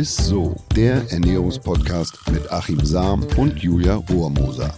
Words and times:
ist 0.00 0.16
so, 0.16 0.56
der 0.74 1.04
Ernährungspodcast 1.12 2.30
mit 2.32 2.50
Achim 2.50 2.82
Sam 2.82 3.22
und 3.36 3.58
Julia 3.58 3.96
Rohrmoser. 3.96 4.74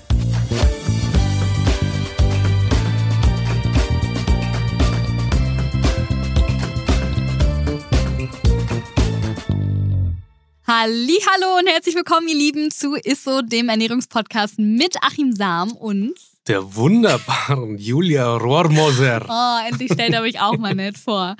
Hallo 10.66 11.58
und 11.58 11.68
herzlich 11.68 11.94
willkommen, 11.94 12.26
ihr 12.26 12.34
Lieben, 12.34 12.72
zu 12.72 12.96
Isso, 12.96 13.42
dem 13.42 13.68
Ernährungspodcast 13.68 14.58
mit 14.58 14.96
Achim 15.02 15.32
Sam 15.32 15.70
und 15.70 16.18
der 16.48 16.74
wunderbaren 16.74 17.78
Julia 17.78 18.36
Rohrmoser. 18.36 19.26
Oh, 19.28 19.68
endlich 19.68 19.92
stellt 19.92 20.12
er 20.12 20.22
mich 20.22 20.40
auch 20.40 20.58
mal 20.58 20.74
nett 20.74 20.98
vor. 20.98 21.36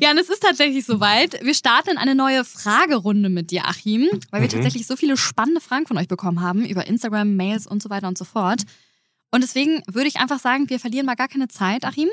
Ja, 0.00 0.10
und 0.10 0.18
es 0.18 0.28
ist 0.28 0.42
tatsächlich 0.42 0.84
soweit. 0.84 1.44
Wir 1.44 1.54
starten 1.54 1.90
in 1.90 1.98
eine 1.98 2.14
neue 2.14 2.44
Fragerunde 2.44 3.28
mit 3.28 3.50
dir, 3.50 3.66
Achim, 3.66 4.08
weil 4.30 4.40
wir 4.40 4.48
mhm. 4.48 4.52
tatsächlich 4.52 4.86
so 4.86 4.96
viele 4.96 5.16
spannende 5.16 5.60
Fragen 5.60 5.86
von 5.86 5.98
euch 5.98 6.08
bekommen 6.08 6.40
haben 6.40 6.64
über 6.64 6.86
Instagram, 6.86 7.36
Mails 7.36 7.66
und 7.66 7.82
so 7.82 7.90
weiter 7.90 8.08
und 8.08 8.16
so 8.16 8.24
fort. 8.24 8.62
Und 9.30 9.42
deswegen 9.42 9.82
würde 9.86 10.08
ich 10.08 10.16
einfach 10.16 10.38
sagen, 10.38 10.70
wir 10.70 10.80
verlieren 10.80 11.06
mal 11.06 11.16
gar 11.16 11.28
keine 11.28 11.48
Zeit, 11.48 11.84
Achim. 11.84 12.08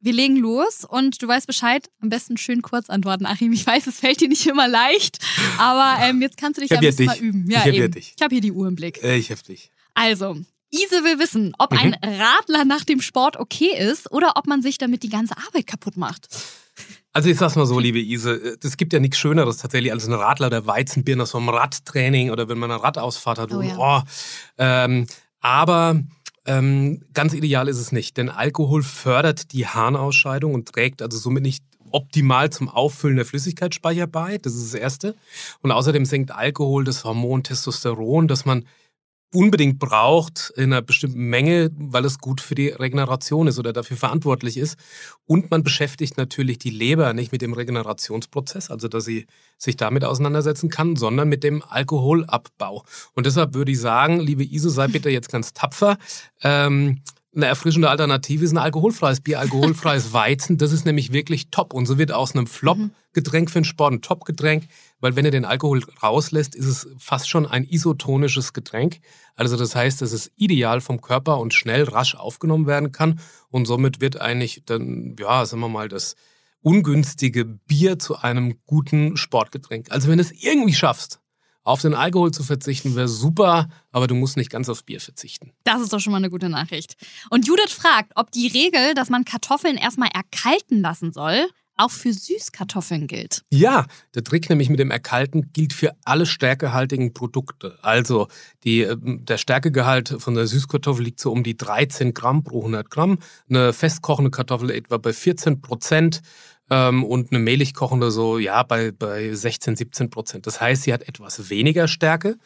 Wir 0.00 0.12
legen 0.12 0.36
los 0.36 0.86
und 0.88 1.20
du 1.20 1.26
weißt 1.26 1.48
Bescheid. 1.48 1.90
Am 2.00 2.08
besten 2.08 2.36
schön 2.36 2.62
kurz 2.62 2.88
antworten, 2.88 3.26
Achim. 3.26 3.52
Ich 3.52 3.66
weiß, 3.66 3.88
es 3.88 3.98
fällt 3.98 4.20
dir 4.20 4.28
nicht 4.28 4.46
immer 4.46 4.68
leicht, 4.68 5.18
aber 5.58 6.02
ähm, 6.04 6.22
jetzt 6.22 6.36
kannst 6.36 6.56
du 6.56 6.62
dich 6.62 6.72
ein 6.72 6.80
bisschen 6.80 7.06
mal 7.06 7.18
üben. 7.18 7.50
Ja, 7.50 7.66
ich 7.66 7.80
habe 7.80 7.90
dich. 7.90 8.14
Ich 8.16 8.22
habe 8.22 8.34
hier 8.34 8.40
die 8.40 8.52
Uhr 8.52 8.68
im 8.68 8.76
Blick. 8.76 9.02
Äh, 9.02 9.16
ich 9.16 9.30
habe 9.32 9.42
dich. 9.42 9.72
Also, 9.94 10.36
Ise 10.70 11.02
will 11.04 11.18
wissen, 11.18 11.54
ob 11.58 11.72
mhm. 11.72 11.78
ein 11.78 11.94
Radler 11.94 12.64
nach 12.64 12.84
dem 12.84 13.00
Sport 13.00 13.38
okay 13.38 13.70
ist 13.78 14.10
oder 14.12 14.32
ob 14.36 14.46
man 14.46 14.62
sich 14.62 14.78
damit 14.78 15.02
die 15.02 15.08
ganze 15.08 15.36
Arbeit 15.36 15.66
kaputt 15.66 15.96
macht. 15.96 16.28
Also 17.12 17.30
ich 17.30 17.38
sag's 17.38 17.56
mal 17.56 17.66
so, 17.66 17.78
liebe 17.78 17.98
Ise, 17.98 18.58
es 18.62 18.76
gibt 18.76 18.92
ja 18.92 19.00
nichts 19.00 19.18
Schöneres 19.18 19.56
tatsächlich 19.56 19.92
als 19.92 20.06
ein 20.06 20.12
Radler 20.12 20.50
der 20.50 20.66
Weizenbirne 20.66 21.26
so 21.26 21.38
einem 21.38 21.48
Radtraining 21.48 22.30
oder 22.30 22.48
wenn 22.48 22.58
man 22.58 22.70
eine 22.70 22.82
Radausfahrt 22.82 23.38
hat. 23.38 23.52
Oh, 23.52 23.60
ja. 23.60 23.76
oh, 23.78 24.02
ähm, 24.58 25.06
aber 25.40 26.00
ähm, 26.44 27.02
ganz 27.14 27.32
ideal 27.32 27.68
ist 27.68 27.78
es 27.78 27.92
nicht, 27.92 28.16
denn 28.16 28.28
Alkohol 28.28 28.82
fördert 28.82 29.52
die 29.52 29.66
Harnausscheidung 29.66 30.54
und 30.54 30.68
trägt 30.68 31.02
also 31.02 31.18
somit 31.18 31.42
nicht 31.42 31.64
optimal 31.90 32.50
zum 32.50 32.68
Auffüllen 32.68 33.16
der 33.16 33.24
Flüssigkeitsspeicher 33.24 34.06
bei. 34.06 34.38
Das 34.38 34.54
ist 34.54 34.72
das 34.72 34.80
Erste. 34.80 35.14
Und 35.60 35.72
außerdem 35.72 36.04
senkt 36.04 36.30
Alkohol 36.30 36.84
das 36.84 37.04
Hormon 37.04 37.42
Testosteron, 37.42 38.28
das 38.28 38.44
man 38.44 38.66
unbedingt 39.34 39.78
braucht 39.78 40.52
in 40.56 40.72
einer 40.72 40.82
bestimmten 40.82 41.28
Menge, 41.28 41.70
weil 41.76 42.04
es 42.04 42.18
gut 42.18 42.40
für 42.40 42.54
die 42.54 42.68
Regeneration 42.68 43.46
ist 43.46 43.58
oder 43.58 43.72
dafür 43.72 43.96
verantwortlich 43.96 44.56
ist. 44.56 44.78
Und 45.26 45.50
man 45.50 45.62
beschäftigt 45.62 46.16
natürlich 46.16 46.58
die 46.58 46.70
Leber 46.70 47.12
nicht 47.12 47.30
mit 47.32 47.42
dem 47.42 47.52
Regenerationsprozess, 47.52 48.70
also 48.70 48.88
dass 48.88 49.04
sie 49.04 49.26
sich 49.58 49.76
damit 49.76 50.04
auseinandersetzen 50.04 50.70
kann, 50.70 50.96
sondern 50.96 51.28
mit 51.28 51.44
dem 51.44 51.62
Alkoholabbau. 51.62 52.84
Und 53.14 53.26
deshalb 53.26 53.54
würde 53.54 53.72
ich 53.72 53.80
sagen, 53.80 54.20
liebe 54.20 54.44
Iso, 54.44 54.70
sei 54.70 54.88
bitte 54.88 55.10
jetzt 55.10 55.30
ganz 55.30 55.52
tapfer. 55.52 55.98
Ähm, 56.42 57.02
eine 57.38 57.46
erfrischende 57.46 57.88
Alternative 57.88 58.44
ist 58.44 58.50
ein 58.50 58.58
alkoholfreies 58.58 59.20
Bier, 59.20 59.38
alkoholfreies 59.38 60.12
Weizen. 60.12 60.58
Das 60.58 60.72
ist 60.72 60.84
nämlich 60.84 61.12
wirklich 61.12 61.50
top. 61.50 61.72
Und 61.72 61.86
so 61.86 61.96
wird 61.96 62.12
aus 62.12 62.34
einem 62.34 62.46
Flop-Getränk 62.46 63.50
für 63.50 63.60
den 63.60 63.64
Sport 63.64 63.92
ein 63.92 64.02
Top-Getränk, 64.02 64.64
weil 65.00 65.16
wenn 65.16 65.24
er 65.24 65.30
den 65.30 65.44
Alkohol 65.44 65.82
rauslässt, 66.02 66.54
ist 66.54 66.66
es 66.66 66.88
fast 66.98 67.28
schon 67.28 67.46
ein 67.46 67.64
isotonisches 67.64 68.52
Getränk. 68.52 68.98
Also 69.36 69.56
das 69.56 69.74
heißt, 69.74 70.02
es 70.02 70.12
ist 70.12 70.32
ideal 70.36 70.80
vom 70.80 71.00
Körper 71.00 71.38
und 71.38 71.54
schnell, 71.54 71.84
rasch 71.84 72.16
aufgenommen 72.16 72.66
werden 72.66 72.92
kann. 72.92 73.20
Und 73.50 73.66
somit 73.66 74.00
wird 74.00 74.20
eigentlich 74.20 74.64
dann, 74.66 75.14
ja, 75.18 75.46
sagen 75.46 75.62
wir 75.62 75.68
mal, 75.68 75.88
das 75.88 76.16
ungünstige 76.60 77.44
Bier 77.44 78.00
zu 78.00 78.16
einem 78.16 78.58
guten 78.66 79.16
Sportgetränk. 79.16 79.90
Also 79.90 80.08
wenn 80.08 80.18
du 80.18 80.24
es 80.24 80.32
irgendwie 80.32 80.74
schaffst, 80.74 81.20
auf 81.68 81.82
den 81.82 81.94
Alkohol 81.94 82.32
zu 82.32 82.42
verzichten 82.42 82.96
wäre 82.96 83.08
super, 83.08 83.68
aber 83.92 84.06
du 84.06 84.14
musst 84.14 84.36
nicht 84.36 84.50
ganz 84.50 84.68
aufs 84.68 84.82
Bier 84.82 85.00
verzichten. 85.00 85.52
Das 85.64 85.82
ist 85.82 85.92
doch 85.92 86.00
schon 86.00 86.12
mal 86.12 86.16
eine 86.16 86.30
gute 86.30 86.48
Nachricht. 86.48 86.96
Und 87.30 87.46
Judith 87.46 87.72
fragt, 87.72 88.12
ob 88.14 88.30
die 88.30 88.48
Regel, 88.48 88.94
dass 88.94 89.10
man 89.10 89.24
Kartoffeln 89.24 89.76
erstmal 89.76 90.08
erkalten 90.12 90.80
lassen 90.80 91.12
soll, 91.12 91.46
auch 91.78 91.90
für 91.90 92.12
Süßkartoffeln 92.12 93.06
gilt. 93.06 93.44
Ja, 93.50 93.86
der 94.14 94.24
Trick 94.24 94.48
nämlich 94.48 94.68
mit 94.68 94.80
dem 94.80 94.90
Erkalten 94.90 95.52
gilt 95.52 95.72
für 95.72 95.94
alle 96.04 96.26
stärkehaltigen 96.26 97.12
Produkte. 97.12 97.78
Also 97.82 98.28
die, 98.64 98.80
ähm, 98.80 99.24
der 99.24 99.38
Stärkegehalt 99.38 100.16
von 100.18 100.34
der 100.34 100.46
Süßkartoffel 100.46 101.04
liegt 101.04 101.20
so 101.20 101.30
um 101.30 101.44
die 101.44 101.56
13 101.56 102.14
Gramm 102.14 102.42
pro 102.42 102.60
100 102.60 102.90
Gramm. 102.90 103.18
Eine 103.48 103.72
festkochende 103.72 104.30
Kartoffel 104.30 104.70
etwa 104.70 104.98
bei 104.98 105.12
14 105.12 105.60
Prozent 105.60 106.20
ähm, 106.70 107.04
und 107.04 107.32
eine 107.32 107.38
mehlig 107.38 107.74
kochende 107.74 108.10
so, 108.10 108.38
ja, 108.38 108.62
bei, 108.62 108.92
bei 108.92 109.32
16, 109.32 109.76
17 109.76 110.10
Prozent. 110.10 110.46
Das 110.46 110.60
heißt, 110.60 110.82
sie 110.82 110.92
hat 110.92 111.08
etwas 111.08 111.50
weniger 111.50 111.88
Stärke. 111.88 112.36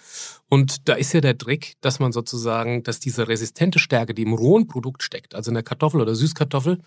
Und 0.48 0.88
da 0.88 0.94
ist 0.94 1.12
ja 1.12 1.20
der 1.20 1.36
Trick, 1.36 1.74
dass 1.80 1.98
man 1.98 2.12
sozusagen, 2.12 2.82
dass 2.82 3.00
diese 3.00 3.28
resistente 3.28 3.78
Stärke, 3.78 4.14
die 4.14 4.22
im 4.22 4.34
rohen 4.34 4.68
Produkt 4.68 5.02
steckt, 5.02 5.34
also 5.34 5.50
in 5.50 5.54
der 5.54 5.62
Kartoffel 5.62 6.00
oder 6.00 6.14
Süßkartoffel, 6.14 6.78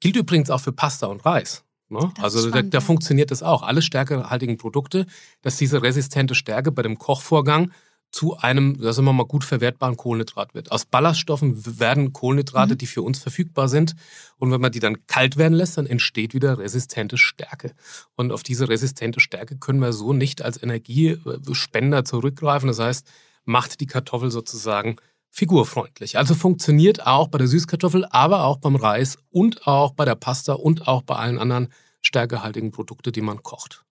gilt 0.00 0.16
übrigens 0.16 0.50
auch 0.50 0.60
für 0.60 0.72
Pasta 0.72 1.06
und 1.06 1.24
Reis. 1.24 1.64
Ne? 1.88 2.12
Also 2.20 2.46
spannend, 2.46 2.74
da, 2.74 2.80
da, 2.80 2.84
funktioniert 2.84 3.30
das 3.30 3.42
auch. 3.42 3.62
Alle 3.62 3.82
stärkehaltigen 3.82 4.58
Produkte, 4.58 5.06
dass 5.42 5.56
diese 5.56 5.82
resistente 5.82 6.34
Stärke 6.34 6.70
bei 6.70 6.82
dem 6.82 6.98
Kochvorgang 6.98 7.72
zu 8.10 8.36
einem, 8.38 8.76
sagen 8.80 9.06
wir 9.06 9.12
mal, 9.12 9.26
gut 9.26 9.44
verwertbaren 9.44 9.96
Kohlenhydrat 9.96 10.54
wird. 10.54 10.72
Aus 10.72 10.86
Ballaststoffen 10.86 11.78
werden 11.78 12.12
Kohlenhydrate, 12.12 12.74
mhm. 12.74 12.78
die 12.78 12.86
für 12.86 13.02
uns 13.02 13.18
verfügbar 13.18 13.68
sind. 13.68 13.94
Und 14.38 14.50
wenn 14.50 14.60
man 14.60 14.72
die 14.72 14.80
dann 14.80 15.06
kalt 15.06 15.36
werden 15.36 15.54
lässt, 15.54 15.76
dann 15.76 15.86
entsteht 15.86 16.32
wieder 16.32 16.58
resistente 16.58 17.18
Stärke. 17.18 17.74
Und 18.16 18.32
auf 18.32 18.42
diese 18.42 18.68
resistente 18.68 19.20
Stärke 19.20 19.58
können 19.58 19.80
wir 19.80 19.92
so 19.92 20.12
nicht 20.12 20.42
als 20.42 20.62
Energiespender 20.62 22.04
zurückgreifen. 22.04 22.68
Das 22.68 22.78
heißt, 22.78 23.06
macht 23.44 23.80
die 23.80 23.86
Kartoffel 23.86 24.30
sozusagen 24.30 24.96
figurfreundlich. 25.30 26.16
Also 26.16 26.34
funktioniert 26.34 27.06
auch 27.06 27.28
bei 27.28 27.38
der 27.38 27.46
Süßkartoffel, 27.46 28.06
aber 28.10 28.44
auch 28.44 28.58
beim 28.58 28.76
Reis 28.76 29.18
und 29.30 29.66
auch 29.66 29.92
bei 29.92 30.04
der 30.04 30.14
Pasta 30.14 30.54
und 30.54 30.88
auch 30.88 31.02
bei 31.02 31.16
allen 31.16 31.38
anderen 31.38 31.68
stärkehaltigen 32.00 32.70
Produkten, 32.70 33.12
die 33.12 33.20
man 33.20 33.42
kocht. 33.42 33.84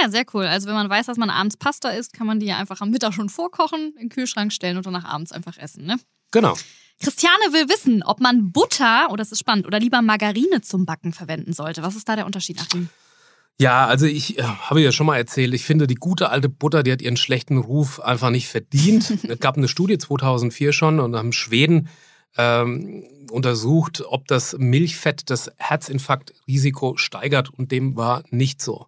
Ja, 0.00 0.10
sehr 0.10 0.24
cool. 0.34 0.46
Also 0.46 0.68
wenn 0.68 0.74
man 0.74 0.88
weiß, 0.88 1.06
dass 1.06 1.16
man 1.16 1.30
abends 1.30 1.56
Pasta 1.56 1.90
isst, 1.90 2.12
kann 2.12 2.26
man 2.26 2.40
die 2.40 2.46
ja 2.46 2.58
einfach 2.58 2.80
am 2.80 2.90
Mittag 2.90 3.14
schon 3.14 3.28
vorkochen, 3.28 3.92
in 3.94 4.02
den 4.02 4.08
Kühlschrank 4.08 4.52
stellen 4.52 4.76
und 4.76 4.86
danach 4.86 5.04
abends 5.04 5.32
einfach 5.32 5.58
essen, 5.58 5.86
ne? 5.86 5.98
Genau. 6.30 6.56
Christiane 7.00 7.52
will 7.52 7.68
wissen, 7.68 8.02
ob 8.02 8.20
man 8.20 8.52
Butter, 8.52 9.08
oh, 9.10 9.16
das 9.16 9.32
ist 9.32 9.38
spannend, 9.38 9.66
oder 9.66 9.78
lieber 9.78 10.02
Margarine 10.02 10.60
zum 10.62 10.84
Backen 10.84 11.12
verwenden 11.12 11.52
sollte. 11.52 11.82
Was 11.82 11.94
ist 11.94 12.08
da 12.08 12.16
der 12.16 12.26
Unterschied, 12.26 12.60
Achim? 12.60 12.88
Ja, 13.60 13.86
also 13.86 14.06
ich 14.06 14.38
äh, 14.38 14.42
habe 14.42 14.80
ja 14.80 14.92
schon 14.92 15.06
mal 15.06 15.16
erzählt, 15.16 15.52
ich 15.52 15.64
finde, 15.64 15.86
die 15.86 15.96
gute 15.96 16.30
alte 16.30 16.48
Butter, 16.48 16.82
die 16.82 16.92
hat 16.92 17.02
ihren 17.02 17.16
schlechten 17.16 17.58
Ruf 17.58 18.00
einfach 18.00 18.30
nicht 18.30 18.48
verdient. 18.48 19.24
es 19.28 19.40
gab 19.40 19.56
eine 19.56 19.68
Studie 19.68 19.98
2004 19.98 20.72
schon 20.72 21.00
und 21.00 21.16
haben 21.16 21.32
Schweden 21.32 21.88
ähm, 22.36 23.04
untersucht, 23.30 24.02
ob 24.06 24.28
das 24.28 24.56
Milchfett 24.58 25.30
das 25.30 25.50
Herzinfarktrisiko 25.56 26.96
steigert 26.96 27.50
und 27.50 27.72
dem 27.72 27.96
war 27.96 28.22
nicht 28.30 28.62
so. 28.62 28.86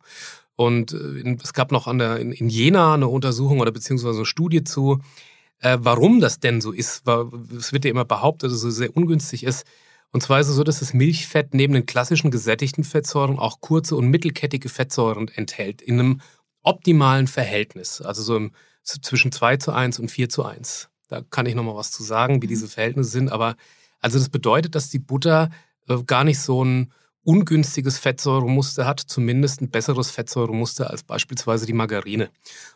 Und 0.60 0.92
äh, 0.92 1.38
es 1.42 1.54
gab 1.54 1.72
noch 1.72 1.90
der, 1.96 2.18
in, 2.18 2.32
in 2.32 2.50
Jena 2.50 2.92
eine 2.92 3.08
Untersuchung 3.08 3.60
oder 3.60 3.72
beziehungsweise 3.72 4.18
eine 4.18 4.26
Studie 4.26 4.62
zu, 4.62 5.00
äh, 5.60 5.78
warum 5.80 6.20
das 6.20 6.38
denn 6.38 6.60
so 6.60 6.70
ist. 6.70 7.08
Es 7.56 7.72
wird 7.72 7.86
ja 7.86 7.90
immer 7.90 8.04
behauptet, 8.04 8.52
dass 8.52 8.62
es 8.62 8.76
sehr 8.76 8.94
ungünstig 8.94 9.42
ist. 9.42 9.64
Und 10.12 10.22
zwar 10.22 10.38
ist 10.38 10.48
es 10.48 10.56
so, 10.56 10.62
dass 10.62 10.80
das 10.80 10.92
Milchfett 10.92 11.54
neben 11.54 11.72
den 11.72 11.86
klassischen 11.86 12.30
gesättigten 12.30 12.84
Fettsäuren 12.84 13.38
auch 13.38 13.62
kurze 13.62 13.96
und 13.96 14.08
mittelkettige 14.08 14.68
Fettsäuren 14.68 15.28
enthält, 15.28 15.80
in 15.80 15.98
einem 15.98 16.20
optimalen 16.62 17.26
Verhältnis. 17.26 18.02
Also 18.02 18.22
so 18.22 18.36
im, 18.36 18.52
zwischen 18.82 19.32
2 19.32 19.56
zu 19.56 19.72
1 19.72 19.98
und 19.98 20.10
4 20.10 20.28
zu 20.28 20.44
1. 20.44 20.90
Da 21.08 21.22
kann 21.22 21.46
ich 21.46 21.54
nochmal 21.54 21.76
was 21.76 21.90
zu 21.90 22.02
sagen, 22.02 22.42
wie 22.42 22.46
mhm. 22.46 22.50
diese 22.50 22.68
Verhältnisse 22.68 23.08
sind. 23.08 23.32
Aber 23.32 23.56
also 24.00 24.18
das 24.18 24.28
bedeutet, 24.28 24.74
dass 24.74 24.90
die 24.90 24.98
Butter 24.98 25.48
äh, 25.88 26.02
gar 26.02 26.24
nicht 26.24 26.38
so 26.38 26.62
ein 26.62 26.92
ungünstiges 27.24 27.98
Fettsäuremuster 27.98 28.86
hat, 28.86 29.00
zumindest 29.00 29.60
ein 29.60 29.70
besseres 29.70 30.10
Fettsäuremuster 30.10 30.90
als 30.90 31.02
beispielsweise 31.02 31.66
die 31.66 31.72
Margarine. 31.72 32.30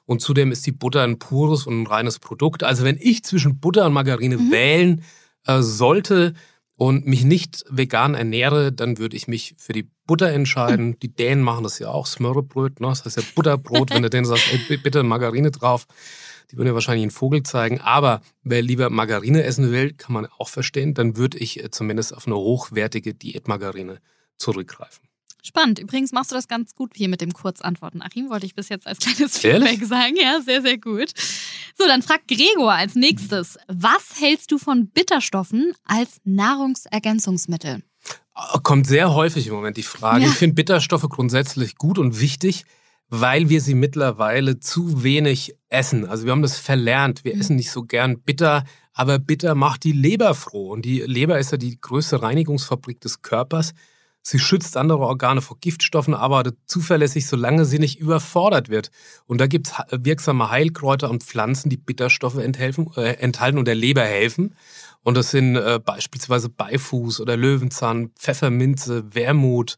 Und 0.04 0.20
zudem 0.20 0.52
ist 0.52 0.66
die 0.66 0.72
Butter 0.72 1.02
ein 1.02 1.18
pures 1.18 1.66
und 1.66 1.82
ein 1.82 1.86
reines 1.86 2.18
Produkt. 2.18 2.62
Also 2.62 2.84
wenn 2.84 2.98
ich 3.00 3.24
zwischen 3.24 3.58
Butter 3.58 3.86
und 3.86 3.94
Margarine 3.94 4.36
mhm. 4.36 4.52
wählen 4.52 5.04
äh, 5.46 5.62
sollte 5.62 6.34
und 6.76 7.06
mich 7.06 7.24
nicht 7.24 7.64
vegan 7.70 8.14
ernähre, 8.14 8.72
dann 8.72 8.98
würde 8.98 9.16
ich 9.16 9.28
mich 9.28 9.54
für 9.56 9.72
die 9.72 9.88
Butter 10.06 10.30
entscheiden. 10.30 10.88
Mhm. 10.88 10.98
Die 11.02 11.14
Dänen 11.14 11.42
machen 11.42 11.64
das 11.64 11.78
ja 11.78 11.88
auch, 11.88 12.06
Smörrebröt, 12.06 12.80
ne? 12.80 12.88
das 12.88 13.04
heißt 13.04 13.16
ja 13.16 13.22
Butterbrot, 13.34 13.94
wenn 13.94 14.02
du 14.02 14.10
denen 14.10 14.26
sagst, 14.26 14.44
ey, 14.52 14.76
bitte 14.76 15.02
Margarine 15.02 15.50
drauf. 15.50 15.86
Die 16.50 16.58
würden 16.58 16.68
ja 16.68 16.74
wahrscheinlich 16.74 17.04
einen 17.04 17.10
Vogel 17.10 17.42
zeigen. 17.42 17.80
Aber 17.80 18.20
wer 18.42 18.60
lieber 18.60 18.90
Margarine 18.90 19.42
essen 19.44 19.72
will, 19.72 19.94
kann 19.94 20.12
man 20.12 20.26
auch 20.26 20.48
verstehen, 20.48 20.92
dann 20.92 21.16
würde 21.16 21.38
ich 21.38 21.64
äh, 21.64 21.70
zumindest 21.70 22.14
auf 22.14 22.26
eine 22.26 22.36
hochwertige 22.36 23.14
Diätmargarine 23.14 24.00
zurückgreifen. 24.38 25.08
Spannend. 25.42 25.78
Übrigens 25.78 26.12
machst 26.12 26.30
du 26.30 26.34
das 26.34 26.48
ganz 26.48 26.74
gut 26.74 26.92
hier 26.94 27.08
mit 27.08 27.20
dem 27.20 27.32
Kurzantworten. 27.32 28.00
Achim 28.00 28.30
wollte 28.30 28.46
ich 28.46 28.54
bis 28.54 28.70
jetzt 28.70 28.86
als 28.86 28.98
kleines 28.98 29.38
Feedback 29.38 29.62
Ehrlich? 29.62 29.86
sagen. 29.86 30.16
Ja, 30.16 30.40
sehr, 30.40 30.62
sehr 30.62 30.78
gut. 30.78 31.12
So, 31.76 31.86
dann 31.86 32.02
fragt 32.02 32.28
Gregor 32.28 32.72
als 32.72 32.94
nächstes. 32.94 33.58
Was 33.68 34.20
hältst 34.20 34.50
du 34.52 34.58
von 34.58 34.88
Bitterstoffen 34.88 35.74
als 35.84 36.20
Nahrungsergänzungsmittel? 36.24 37.82
Kommt 38.62 38.86
sehr 38.86 39.12
häufig 39.12 39.46
im 39.46 39.54
Moment 39.54 39.76
die 39.76 39.82
Frage. 39.82 40.24
Ja. 40.24 40.30
Ich 40.30 40.34
finde 40.34 40.54
Bitterstoffe 40.54 41.08
grundsätzlich 41.08 41.76
gut 41.76 41.98
und 41.98 42.20
wichtig 42.20 42.64
weil 43.08 43.48
wir 43.48 43.60
sie 43.60 43.74
mittlerweile 43.74 44.60
zu 44.60 45.02
wenig 45.02 45.54
essen. 45.68 46.06
Also 46.06 46.24
wir 46.24 46.32
haben 46.32 46.42
das 46.42 46.58
verlernt. 46.58 47.24
Wir 47.24 47.34
mhm. 47.34 47.40
essen 47.40 47.56
nicht 47.56 47.70
so 47.70 47.82
gern 47.82 48.20
bitter, 48.20 48.64
aber 48.92 49.18
bitter 49.18 49.54
macht 49.54 49.84
die 49.84 49.92
Leber 49.92 50.34
froh. 50.34 50.70
Und 50.70 50.84
die 50.84 51.00
Leber 51.00 51.38
ist 51.38 51.52
ja 51.52 51.58
die 51.58 51.80
größte 51.80 52.22
Reinigungsfabrik 52.22 53.00
des 53.00 53.22
Körpers. 53.22 53.72
Sie 54.26 54.38
schützt 54.38 54.78
andere 54.78 55.00
Organe 55.00 55.42
vor 55.42 55.58
Giftstoffen, 55.60 56.14
aber 56.14 56.44
zuverlässig, 56.64 57.26
solange 57.26 57.66
sie 57.66 57.78
nicht 57.78 58.00
überfordert 58.00 58.70
wird. 58.70 58.90
Und 59.26 59.38
da 59.38 59.46
gibt 59.46 59.68
es 59.68 59.74
wirksame 59.90 60.48
Heilkräuter 60.48 61.10
und 61.10 61.22
Pflanzen, 61.22 61.68
die 61.68 61.76
Bitterstoffe 61.76 62.38
enthelfen, 62.38 62.90
äh, 62.96 63.18
enthalten 63.18 63.58
und 63.58 63.68
der 63.68 63.74
Leber 63.74 64.00
helfen. 64.00 64.54
Und 65.02 65.18
das 65.18 65.30
sind 65.30 65.56
äh, 65.56 65.78
beispielsweise 65.78 66.48
Beifuß 66.48 67.20
oder 67.20 67.36
Löwenzahn, 67.36 68.12
Pfefferminze, 68.18 69.14
Wermut. 69.14 69.76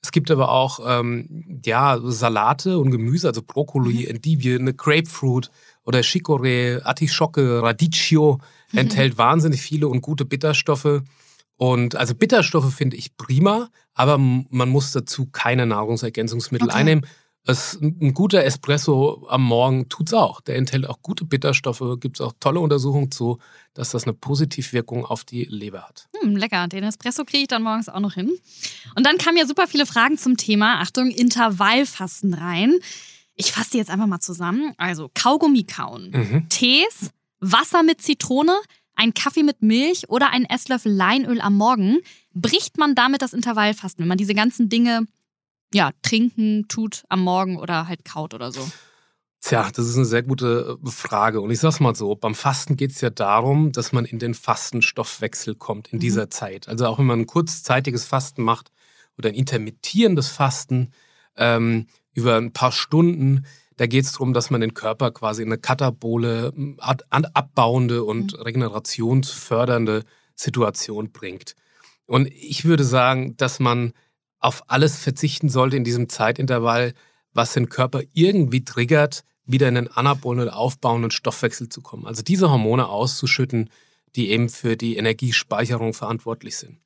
Es 0.00 0.12
gibt 0.12 0.30
aber 0.30 0.52
auch 0.52 0.78
ähm, 0.86 1.60
ja, 1.64 1.98
Salate 2.00 2.78
und 2.78 2.92
Gemüse, 2.92 3.26
also 3.26 3.42
Brokkoli, 3.42 4.04
mhm. 4.04 4.10
Endivie, 4.14 4.54
eine 4.54 4.74
Grapefruit 4.74 5.50
oder 5.82 6.00
Chicorée, 6.00 6.80
Artischocke, 6.84 7.64
Radicchio. 7.64 8.38
Mhm. 8.70 8.78
Enthält 8.78 9.18
wahnsinnig 9.18 9.60
viele 9.60 9.88
und 9.88 10.02
gute 10.02 10.24
Bitterstoffe. 10.24 11.02
Und 11.58 11.96
also 11.96 12.14
Bitterstoffe 12.14 12.72
finde 12.72 12.96
ich 12.96 13.16
prima, 13.16 13.68
aber 13.92 14.16
man 14.16 14.68
muss 14.68 14.92
dazu 14.92 15.26
keine 15.26 15.66
Nahrungsergänzungsmittel 15.66 16.68
okay. 16.68 16.78
einnehmen. 16.78 17.06
Es, 17.44 17.78
ein 17.80 18.14
guter 18.14 18.44
Espresso 18.44 19.26
am 19.28 19.42
Morgen 19.42 19.88
tut 19.88 20.08
es 20.08 20.14
auch. 20.14 20.40
Der 20.40 20.56
enthält 20.56 20.88
auch 20.88 21.02
gute 21.02 21.24
Bitterstoffe. 21.24 21.82
Gibt 21.98 22.20
es 22.20 22.20
auch 22.20 22.32
tolle 22.38 22.60
Untersuchungen 22.60 23.10
zu, 23.10 23.38
dass 23.74 23.90
das 23.90 24.04
eine 24.04 24.12
Positivwirkung 24.12 25.04
auf 25.04 25.24
die 25.24 25.44
Leber 25.44 25.82
hat. 25.82 26.08
Hm, 26.20 26.36
lecker. 26.36 26.68
Den 26.68 26.84
Espresso 26.84 27.24
kriege 27.24 27.42
ich 27.42 27.48
dann 27.48 27.62
morgens 27.62 27.88
auch 27.88 28.00
noch 28.00 28.14
hin. 28.14 28.30
Und 28.94 29.04
dann 29.04 29.18
kamen 29.18 29.36
ja 29.36 29.46
super 29.46 29.66
viele 29.66 29.86
Fragen 29.86 30.16
zum 30.16 30.36
Thema, 30.36 30.80
Achtung, 30.80 31.10
Intervallfasten 31.10 32.34
rein. 32.34 32.78
Ich 33.34 33.50
fasse 33.50 33.70
die 33.72 33.78
jetzt 33.78 33.90
einfach 33.90 34.06
mal 34.06 34.20
zusammen. 34.20 34.74
Also 34.76 35.10
Kaugummi 35.14 35.64
kauen, 35.64 36.10
mhm. 36.10 36.48
Tees, 36.50 37.10
Wasser 37.40 37.82
mit 37.82 38.00
Zitrone, 38.00 38.56
ein 38.98 39.14
Kaffee 39.14 39.44
mit 39.44 39.62
Milch 39.62 40.08
oder 40.08 40.30
ein 40.32 40.44
Esslöffel 40.44 40.92
Leinöl 40.92 41.40
am 41.40 41.56
Morgen, 41.56 41.98
bricht 42.34 42.78
man 42.78 42.94
damit 42.94 43.22
das 43.22 43.32
Intervallfasten, 43.32 44.02
wenn 44.02 44.08
man 44.08 44.18
diese 44.18 44.34
ganzen 44.34 44.68
Dinge 44.68 45.06
ja, 45.72 45.90
trinken 46.02 46.66
tut 46.68 47.04
am 47.08 47.22
Morgen 47.22 47.58
oder 47.58 47.88
halt 47.88 48.04
kaut 48.04 48.34
oder 48.34 48.50
so? 48.50 48.68
Tja, 49.40 49.70
das 49.72 49.86
ist 49.86 49.96
eine 49.96 50.04
sehr 50.04 50.24
gute 50.24 50.78
äh, 50.84 50.90
Frage. 50.90 51.40
Und 51.40 51.50
ich 51.50 51.60
sag's 51.60 51.78
mal 51.78 51.94
so, 51.94 52.16
beim 52.16 52.34
Fasten 52.34 52.76
geht 52.76 52.90
es 52.90 53.00
ja 53.00 53.10
darum, 53.10 53.70
dass 53.70 53.92
man 53.92 54.04
in 54.04 54.18
den 54.18 54.34
Fastenstoffwechsel 54.34 55.54
kommt 55.54 55.88
in 55.88 55.98
mhm. 55.98 56.00
dieser 56.00 56.28
Zeit. 56.28 56.68
Also 56.68 56.86
auch 56.86 56.98
wenn 56.98 57.06
man 57.06 57.20
ein 57.20 57.26
kurzzeitiges 57.26 58.04
Fasten 58.04 58.42
macht 58.42 58.72
oder 59.16 59.28
ein 59.28 59.36
intermittierendes 59.36 60.28
Fasten 60.28 60.90
ähm, 61.36 61.86
über 62.14 62.36
ein 62.36 62.52
paar 62.52 62.72
Stunden, 62.72 63.46
da 63.78 63.86
geht 63.86 64.04
es 64.04 64.12
darum, 64.12 64.34
dass 64.34 64.50
man 64.50 64.60
den 64.60 64.74
Körper 64.74 65.12
quasi 65.12 65.42
in 65.42 65.48
eine 65.48 65.58
katabole, 65.58 66.52
abbauende 66.78 68.04
und 68.04 68.36
mhm. 68.36 68.42
regenerationsfördernde 68.42 70.04
Situation 70.34 71.10
bringt. 71.12 71.54
Und 72.06 72.26
ich 72.28 72.64
würde 72.64 72.84
sagen, 72.84 73.36
dass 73.36 73.60
man 73.60 73.92
auf 74.40 74.64
alles 74.66 74.98
verzichten 74.98 75.48
sollte 75.48 75.76
in 75.76 75.84
diesem 75.84 76.08
Zeitintervall, 76.08 76.92
was 77.32 77.52
den 77.52 77.68
Körper 77.68 78.02
irgendwie 78.12 78.64
triggert, 78.64 79.24
wieder 79.44 79.68
in 79.68 79.76
einen 79.76 79.88
anabolen 79.88 80.40
oder 80.40 80.56
aufbauenden 80.56 81.10
Stoffwechsel 81.10 81.68
zu 81.68 81.80
kommen. 81.80 82.06
Also 82.06 82.22
diese 82.22 82.50
Hormone 82.50 82.88
auszuschütten, 82.88 83.70
die 84.16 84.30
eben 84.30 84.48
für 84.48 84.76
die 84.76 84.96
Energiespeicherung 84.96 85.94
verantwortlich 85.94 86.56
sind. 86.56 86.80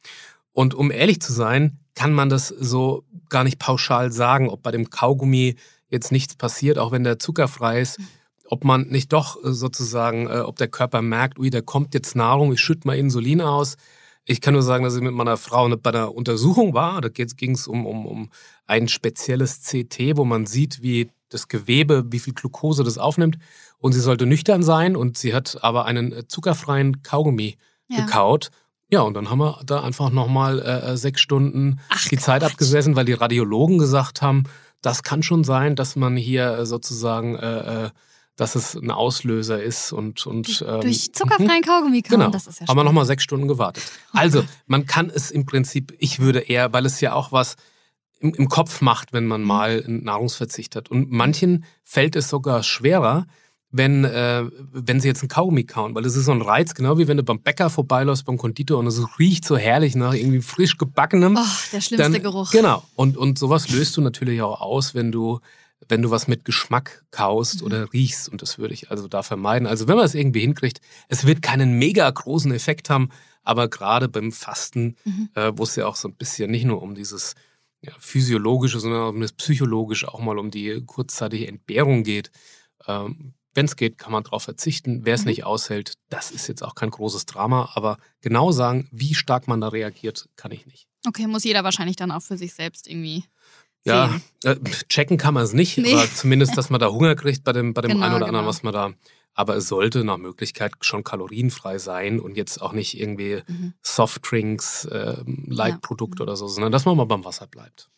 Und 0.53 0.75
um 0.75 0.91
ehrlich 0.91 1.21
zu 1.21 1.33
sein, 1.33 1.79
kann 1.94 2.12
man 2.12 2.29
das 2.29 2.49
so 2.49 3.05
gar 3.31 3.44
nicht 3.44 3.59
pauschal 3.59 4.12
sagen, 4.12 4.50
ob 4.50 4.62
bei 4.62 4.71
dem 4.71 4.91
Kaugummi 4.91 5.56
jetzt 5.93 6.11
nichts 6.11 6.35
passiert, 6.35 6.79
auch 6.79 6.91
wenn 6.91 7.05
der 7.05 7.19
zuckerfrei 7.19 7.81
ist, 7.81 8.00
ob 8.47 8.65
man 8.65 8.89
nicht 8.89 9.12
doch 9.12 9.39
sozusagen, 9.43 10.27
äh, 10.27 10.41
ob 10.41 10.56
der 10.56 10.69
Körper 10.69 11.03
merkt, 11.03 11.39
ui, 11.39 11.50
da 11.50 11.61
kommt 11.61 11.94
jetzt 11.94 12.17
Nahrung, 12.17 12.53
ich 12.53 12.61
schütte 12.61 12.87
mal 12.87 12.97
Insulin 12.97 13.41
aus. 13.41 13.77
Ich 14.25 14.41
kann 14.41 14.55
nur 14.55 14.62
sagen, 14.62 14.85
dass 14.85 14.94
ich 14.94 15.03
mit 15.03 15.15
meiner 15.15 15.37
Frau 15.37 15.69
bei 15.77 15.91
einer 15.91 16.15
Untersuchung 16.15 16.75
war. 16.75 17.00
Da 17.00 17.09
ging 17.09 17.53
es 17.53 17.67
um, 17.67 17.87
um, 17.87 18.06
um 18.06 18.31
ein 18.67 18.89
spezielles 18.89 19.62
CT, 19.62 20.17
wo 20.17 20.25
man 20.25 20.47
sieht, 20.47 20.83
wie 20.83 21.11
das 21.29 21.49
Gewebe, 21.49 22.05
wie 22.12 22.19
viel 22.21 22.35
Glucose 22.35 22.85
das 22.85 22.99
aufnimmt. 22.99 23.39
Und 23.79 23.93
sie 23.93 24.00
sollte 24.00 24.27
nüchtern 24.27 24.62
sein 24.62 24.97
und 24.97 25.19
sie 25.19 25.35
hat 25.35 25.59
aber 25.62 25.87
einen 25.87 26.29
zuckerfreien 26.29 27.03
Kaugummi 27.03 27.56
ja. 27.89 28.05
gekaut. 28.05 28.50
Ja, 28.91 29.00
und 29.00 29.15
dann 29.15 29.31
haben 29.31 29.39
wir 29.39 29.61
da 29.65 29.83
einfach 29.83 30.11
nochmal 30.11 30.61
äh, 30.61 30.97
sechs 30.97 31.21
Stunden 31.21 31.81
Ach, 31.89 32.06
die 32.09 32.19
Zeit 32.19 32.43
Quatsch. 32.43 32.53
abgesessen, 32.53 32.94
weil 32.94 33.06
die 33.06 33.15
Radiologen 33.15 33.79
gesagt 33.79 34.21
haben, 34.21 34.44
das 34.82 35.02
kann 35.02 35.23
schon 35.23 35.44
sein, 35.44 35.76
dass 35.76 35.96
man 35.96 36.17
hier 36.17 36.58
äh, 36.58 36.67
sozusagen, 36.67 37.37
äh, 37.37 37.87
äh, 37.87 37.90
dass 38.37 38.55
es 38.56 38.75
ein 38.75 38.90
Auslöser 38.90 39.62
ist 39.62 39.93
und. 39.93 40.26
und 40.26 40.64
ähm, 40.67 40.81
Durch 40.81 41.12
zuckerfreien 41.12 41.62
Kaugummi 41.62 42.02
kauen, 42.02 42.19
genau. 42.19 42.31
das 42.31 42.46
ist 42.46 42.61
ja 42.61 42.69
Haben 42.69 42.76
wir 42.76 42.84
nochmal 42.84 43.06
sechs 43.06 43.23
Stunden 43.23 43.49
gewartet. 43.49 43.84
Also, 44.12 44.44
man 44.67 44.87
kann 44.87 45.11
es 45.11 45.31
im 45.31 45.46
Prinzip, 45.46 45.94
ich 45.99 46.19
würde 46.19 46.40
eher, 46.40 46.73
weil 46.73 46.84
es 46.84 47.00
ja 47.00 47.12
auch 47.14 47.32
was 47.32 47.56
im, 48.19 48.34
im 48.34 48.49
Kopf 48.49 48.81
macht, 48.81 49.12
wenn 49.12 49.26
man 49.26 49.43
mhm. 49.43 49.46
mal 49.46 49.84
Nahrungsverzicht 49.87 50.76
hat. 50.76 50.90
Und 50.90 51.11
manchen 51.11 51.64
fällt 51.84 52.17
es 52.17 52.29
sogar 52.29 52.62
schwerer, 52.62 53.26
wenn, 53.72 54.04
äh, 54.04 54.44
wenn 54.72 55.00
sie 55.00 55.08
jetzt 55.08 55.22
einen 55.22 55.30
Kaugummi 55.30 55.64
kauen, 55.64 55.94
weil 55.94 56.02
das 56.02 56.14
ist 56.14 56.26
so 56.26 56.32
ein 56.32 56.42
Reiz, 56.42 56.74
genau 56.74 56.98
wie 56.98 57.08
wenn 57.08 57.16
du 57.16 57.22
beim 57.22 57.40
Bäcker 57.40 57.70
vorbeiläufst, 57.70 58.26
beim 58.26 58.36
Konditor 58.36 58.78
und 58.78 58.86
es 58.86 59.00
riecht 59.19 59.46
so 59.46 59.56
herrlich 59.56 59.96
nach 59.96 60.12
irgendwie 60.12 60.42
frisch 60.42 60.76
gebackenem. 60.76 61.36
Oh, 61.36 61.72
der 61.72 61.80
schlimmste 61.80 62.12
dann, 62.12 62.22
Geruch. 62.22 62.50
Genau. 62.50 62.84
Und, 62.94 63.16
und 63.16 63.38
sowas 63.38 63.70
löst 63.70 63.96
du 63.96 64.02
natürlich 64.02 64.42
auch 64.42 64.60
aus, 64.60 64.94
wenn 64.94 65.10
du, 65.10 65.40
wenn 65.88 66.02
du 66.02 66.10
was 66.10 66.28
mit 66.28 66.44
Geschmack 66.44 67.02
kaust 67.10 67.60
mhm. 67.60 67.66
oder 67.66 67.92
riechst. 67.94 68.28
Und 68.28 68.42
das 68.42 68.58
würde 68.58 68.74
ich 68.74 68.90
also 68.90 69.08
da 69.08 69.22
vermeiden. 69.22 69.66
Also 69.66 69.88
wenn 69.88 69.96
man 69.96 70.04
es 70.04 70.14
irgendwie 70.14 70.40
hinkriegt, 70.40 70.82
es 71.08 71.26
wird 71.26 71.40
keinen 71.40 71.78
mega 71.78 72.08
großen 72.08 72.52
Effekt 72.52 72.90
haben, 72.90 73.08
aber 73.42 73.69
gerade 73.69 74.08
beim 74.08 74.32
Fasten, 74.32 74.96
mhm. 75.04 75.30
äh, 75.34 75.50
wo 75.56 75.62
es 75.62 75.76
ja 75.76 75.86
auch 75.86 75.96
so 75.96 76.08
ein 76.08 76.14
bisschen 76.14 76.50
nicht 76.50 76.66
nur 76.66 76.82
um 76.82 76.94
dieses 76.94 77.34
ja, 77.80 77.92
physiologische, 77.98 78.80
sondern 78.80 79.14
um 79.14 79.20
das 79.22 79.32
psychologische, 79.32 80.12
auch 80.12 80.20
mal 80.20 80.38
um 80.38 80.50
die 80.50 80.82
kurzzeitige 80.84 81.48
Entbehrung 81.48 82.04
geht, 82.04 82.30
ähm, 82.86 83.32
wenn 83.54 83.66
es 83.66 83.76
geht, 83.76 83.99
kann 83.99 84.12
man 84.12 84.25
darauf 84.25 84.43
verzichten. 84.44 85.04
Wer 85.04 85.14
es 85.14 85.22
mhm. 85.22 85.28
nicht 85.28 85.44
aushält, 85.44 85.94
das 86.08 86.31
ist 86.31 86.49
jetzt 86.49 86.62
auch 86.62 86.75
kein 86.75 86.90
großes 86.90 87.26
Drama. 87.26 87.70
Aber 87.75 87.99
genau 88.20 88.50
sagen, 88.52 88.88
wie 88.90 89.14
stark 89.14 89.49
man 89.49 89.60
da 89.60 89.69
reagiert, 89.69 90.28
kann 90.37 90.52
ich 90.52 90.66
nicht. 90.66 90.87
Okay, 91.06 91.26
muss 91.26 91.44
jeder 91.44 91.64
wahrscheinlich 91.64 91.96
dann 91.96 92.10
auch 92.10 92.22
für 92.22 92.37
sich 92.37 92.54
selbst 92.54 92.88
irgendwie. 92.88 93.25
Ja, 93.84 94.20
äh, 94.44 94.56
checken 94.88 95.16
kann 95.16 95.34
man 95.34 95.43
es 95.43 95.54
nicht, 95.54 95.76
nee. 95.76 95.93
aber 95.93 96.08
zumindest, 96.08 96.56
dass 96.56 96.70
man 96.70 96.78
da 96.78 96.88
Hunger 96.91 97.17
kriegt 97.17 97.43
bei 97.43 97.53
dem, 97.53 97.74
bei 97.74 97.82
dem 97.82 97.93
genau, 97.93 98.05
einen 98.05 98.15
oder 98.15 98.27
genau. 98.27 98.38
anderen, 98.38 98.46
was 98.46 98.62
man 98.62 98.72
da. 98.72 98.93
Aber 99.34 99.56
es 99.56 99.67
sollte 99.67 100.05
nach 100.05 100.19
Möglichkeit 100.19 100.72
schon 100.82 101.03
kalorienfrei 101.03 101.79
sein 101.79 102.20
und 102.20 102.36
jetzt 102.36 102.62
auch 102.62 102.72
nicht 102.72 103.00
irgendwie 103.00 103.43
mhm. 103.46 103.72
Softdrinks, 103.82 104.84
äh, 104.84 105.17
Leitprodukt 105.46 106.20
ja. 106.20 106.22
oder 106.22 106.36
so, 106.36 106.46
sondern 106.46 106.70
dass 106.70 106.84
man 106.84 106.96
mal 106.96 107.06
beim 107.06 107.24
Wasser 107.24 107.48
bleibt. 107.48 107.91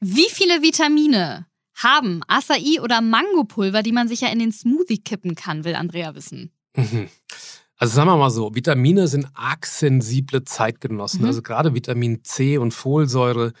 Wie 0.00 0.28
viele 0.28 0.60
Vitamine 0.60 1.46
haben 1.74 2.22
Acai 2.28 2.80
oder 2.80 3.00
Mangopulver, 3.00 3.82
die 3.82 3.92
man 3.92 4.08
sich 4.08 4.20
ja 4.20 4.28
in 4.28 4.38
den 4.38 4.52
Smoothie 4.52 4.98
kippen 4.98 5.34
kann, 5.34 5.64
will 5.64 5.74
Andrea 5.74 6.14
wissen. 6.14 6.50
Mhm. 6.76 7.08
Also 7.76 7.96
sagen 7.96 8.08
wir 8.08 8.16
mal 8.16 8.30
so, 8.30 8.54
Vitamine 8.54 9.08
sind 9.08 9.26
arg 9.34 9.66
sensible 9.66 10.44
Zeitgenossen. 10.44 11.22
Mhm. 11.22 11.26
Also 11.26 11.42
gerade 11.42 11.74
Vitamin 11.74 12.22
C 12.22 12.56
und 12.58 12.72
Folsäure, 12.72 13.52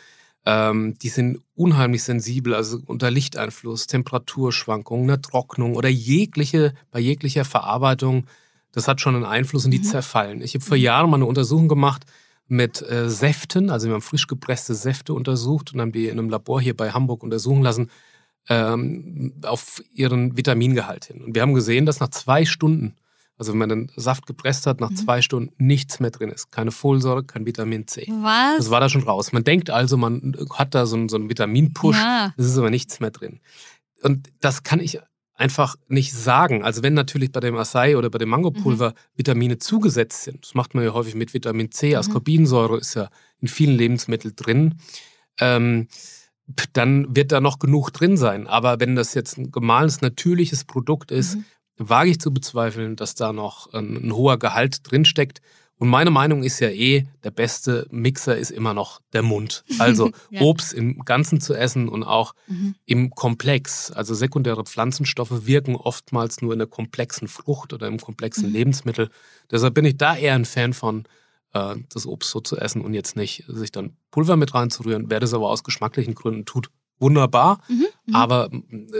ähm, 0.46 0.96
die 1.02 1.08
sind 1.08 1.40
unheimlich 1.54 2.04
sensibel, 2.04 2.54
also 2.54 2.78
unter 2.86 3.10
Lichteinfluss, 3.10 3.86
Temperaturschwankungen, 3.86 5.10
einer 5.10 5.20
Trocknung 5.20 5.74
oder 5.74 5.88
jegliche, 5.88 6.74
bei 6.90 7.00
jeglicher 7.00 7.44
Verarbeitung, 7.44 8.26
das 8.72 8.88
hat 8.88 9.00
schon 9.00 9.14
einen 9.14 9.24
Einfluss 9.24 9.64
und 9.64 9.70
die 9.70 9.78
mhm. 9.78 9.84
zerfallen. 9.84 10.42
Ich 10.42 10.54
habe 10.54 10.64
vor 10.64 10.76
Jahren 10.76 11.10
mal 11.10 11.16
eine 11.16 11.26
Untersuchung 11.26 11.68
gemacht 11.68 12.04
mit 12.46 12.82
äh, 12.82 13.08
Säften, 13.08 13.70
also 13.70 13.88
wir 13.88 13.94
haben 13.94 14.02
frisch 14.02 14.26
gepresste 14.26 14.74
Säfte 14.74 15.14
untersucht 15.14 15.72
und 15.72 15.80
haben 15.80 15.92
die 15.92 16.06
in 16.06 16.18
einem 16.18 16.28
Labor 16.28 16.60
hier 16.60 16.76
bei 16.76 16.90
Hamburg 16.90 17.22
untersuchen 17.22 17.62
lassen 17.62 17.90
ähm, 18.48 19.32
auf 19.44 19.82
ihren 19.92 20.36
Vitamingehalt 20.36 21.06
hin. 21.06 21.22
Und 21.22 21.34
wir 21.34 21.42
haben 21.42 21.54
gesehen, 21.54 21.86
dass 21.86 22.00
nach 22.00 22.10
zwei 22.10 22.44
Stunden, 22.44 22.96
also 23.38 23.52
wenn 23.52 23.58
man 23.58 23.68
den 23.70 23.92
Saft 23.96 24.26
gepresst 24.26 24.66
hat, 24.66 24.80
nach 24.80 24.90
mhm. 24.90 24.96
zwei 24.96 25.22
Stunden 25.22 25.54
nichts 25.56 26.00
mehr 26.00 26.10
drin 26.10 26.30
ist. 26.30 26.52
Keine 26.52 26.70
Folsäure, 26.70 27.24
kein 27.24 27.46
Vitamin 27.46 27.86
C. 27.86 28.06
Was? 28.20 28.58
Das 28.58 28.70
war 28.70 28.80
da 28.80 28.88
schon 28.88 29.02
raus. 29.02 29.32
Man 29.32 29.44
denkt 29.44 29.70
also, 29.70 29.96
man 29.96 30.36
hat 30.52 30.74
da 30.74 30.84
so 30.86 30.96
einen, 30.96 31.08
so 31.08 31.16
einen 31.16 31.30
Vitaminpush, 31.30 31.96
ja. 31.96 32.34
es 32.36 32.46
ist 32.46 32.58
aber 32.58 32.70
nichts 32.70 33.00
mehr 33.00 33.10
drin. 33.10 33.40
Und 34.02 34.30
das 34.40 34.62
kann 34.62 34.80
ich 34.80 35.00
einfach 35.34 35.76
nicht 35.88 36.12
sagen. 36.12 36.64
Also 36.64 36.82
wenn 36.82 36.94
natürlich 36.94 37.32
bei 37.32 37.40
dem 37.40 37.56
Acai 37.56 37.96
oder 37.96 38.10
bei 38.10 38.18
dem 38.18 38.28
Mangopulver 38.28 38.90
mhm. 38.90 38.94
Vitamine 39.16 39.58
zugesetzt 39.58 40.22
sind, 40.22 40.44
das 40.44 40.54
macht 40.54 40.74
man 40.74 40.84
ja 40.84 40.92
häufig 40.92 41.14
mit 41.14 41.34
Vitamin 41.34 41.70
C, 41.70 41.90
mhm. 41.90 41.96
Ascorbinsäure 41.96 42.78
ist 42.78 42.94
ja 42.94 43.08
in 43.40 43.48
vielen 43.48 43.76
Lebensmitteln 43.76 44.36
drin, 44.36 44.78
ähm, 45.40 45.88
dann 46.72 47.16
wird 47.16 47.32
da 47.32 47.40
noch 47.40 47.58
genug 47.58 47.90
drin 47.90 48.16
sein. 48.16 48.46
Aber 48.46 48.78
wenn 48.78 48.96
das 48.96 49.14
jetzt 49.14 49.38
ein 49.38 49.50
gemahlenes, 49.50 50.02
natürliches 50.02 50.64
Produkt 50.64 51.10
ist, 51.10 51.36
mhm. 51.36 51.44
wage 51.78 52.10
ich 52.10 52.20
zu 52.20 52.32
bezweifeln, 52.32 52.96
dass 52.96 53.14
da 53.14 53.32
noch 53.32 53.72
ein, 53.72 53.96
ein 53.96 54.14
hoher 54.14 54.38
Gehalt 54.38 54.90
drinsteckt. 54.90 55.40
Und 55.84 55.90
meine 55.90 56.10
Meinung 56.10 56.44
ist 56.44 56.60
ja 56.60 56.70
eh, 56.70 57.04
der 57.24 57.30
beste 57.30 57.86
Mixer 57.90 58.38
ist 58.38 58.50
immer 58.50 58.72
noch 58.72 59.02
der 59.12 59.20
Mund. 59.20 59.64
Also 59.78 60.12
ja. 60.30 60.40
Obst 60.40 60.72
im 60.72 61.04
Ganzen 61.04 61.42
zu 61.42 61.52
essen 61.52 61.90
und 61.90 62.04
auch 62.04 62.34
mhm. 62.46 62.74
im 62.86 63.10
Komplex. 63.10 63.90
Also 63.90 64.14
sekundäre 64.14 64.64
Pflanzenstoffe 64.64 65.44
wirken 65.44 65.76
oftmals 65.76 66.40
nur 66.40 66.54
in 66.54 66.58
der 66.58 66.68
komplexen 66.68 67.28
Frucht 67.28 67.74
oder 67.74 67.86
im 67.86 68.00
komplexen 68.00 68.46
mhm. 68.46 68.54
Lebensmittel. 68.54 69.10
Deshalb 69.50 69.74
bin 69.74 69.84
ich 69.84 69.98
da 69.98 70.16
eher 70.16 70.34
ein 70.34 70.46
Fan 70.46 70.72
von, 70.72 71.04
äh, 71.52 71.74
das 71.92 72.06
Obst 72.06 72.30
so 72.30 72.40
zu 72.40 72.56
essen 72.56 72.80
und 72.80 72.94
jetzt 72.94 73.14
nicht 73.14 73.44
sich 73.46 73.70
dann 73.70 73.94
Pulver 74.10 74.36
mit 74.36 74.54
reinzurühren. 74.54 75.10
Wer 75.10 75.20
das 75.20 75.34
aber 75.34 75.50
aus 75.50 75.64
geschmacklichen 75.64 76.14
Gründen 76.14 76.46
tut, 76.46 76.70
wunderbar. 76.98 77.60
Mhm. 77.68 77.84
mhm. 78.06 78.14
Aber 78.14 78.48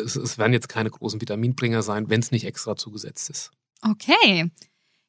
es, 0.05 0.17
es 0.17 0.37
werden 0.37 0.53
jetzt 0.53 0.69
keine 0.69 0.91
großen 0.91 1.19
Vitaminbringer 1.19 1.81
sein, 1.81 2.11
wenn 2.11 2.21
es 2.21 2.31
nicht 2.31 2.45
extra 2.45 2.77
zugesetzt 2.77 3.31
ist. 3.31 3.53
Okay. 3.81 4.51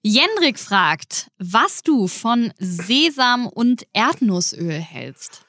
Jendrik 0.08 0.60
fragt, 0.60 1.32
was 1.40 1.82
du 1.82 2.08
von 2.08 2.54
Sesam 2.60 3.48
und 3.48 3.88
Erdnussöl 3.92 4.74
hältst. 4.74 5.48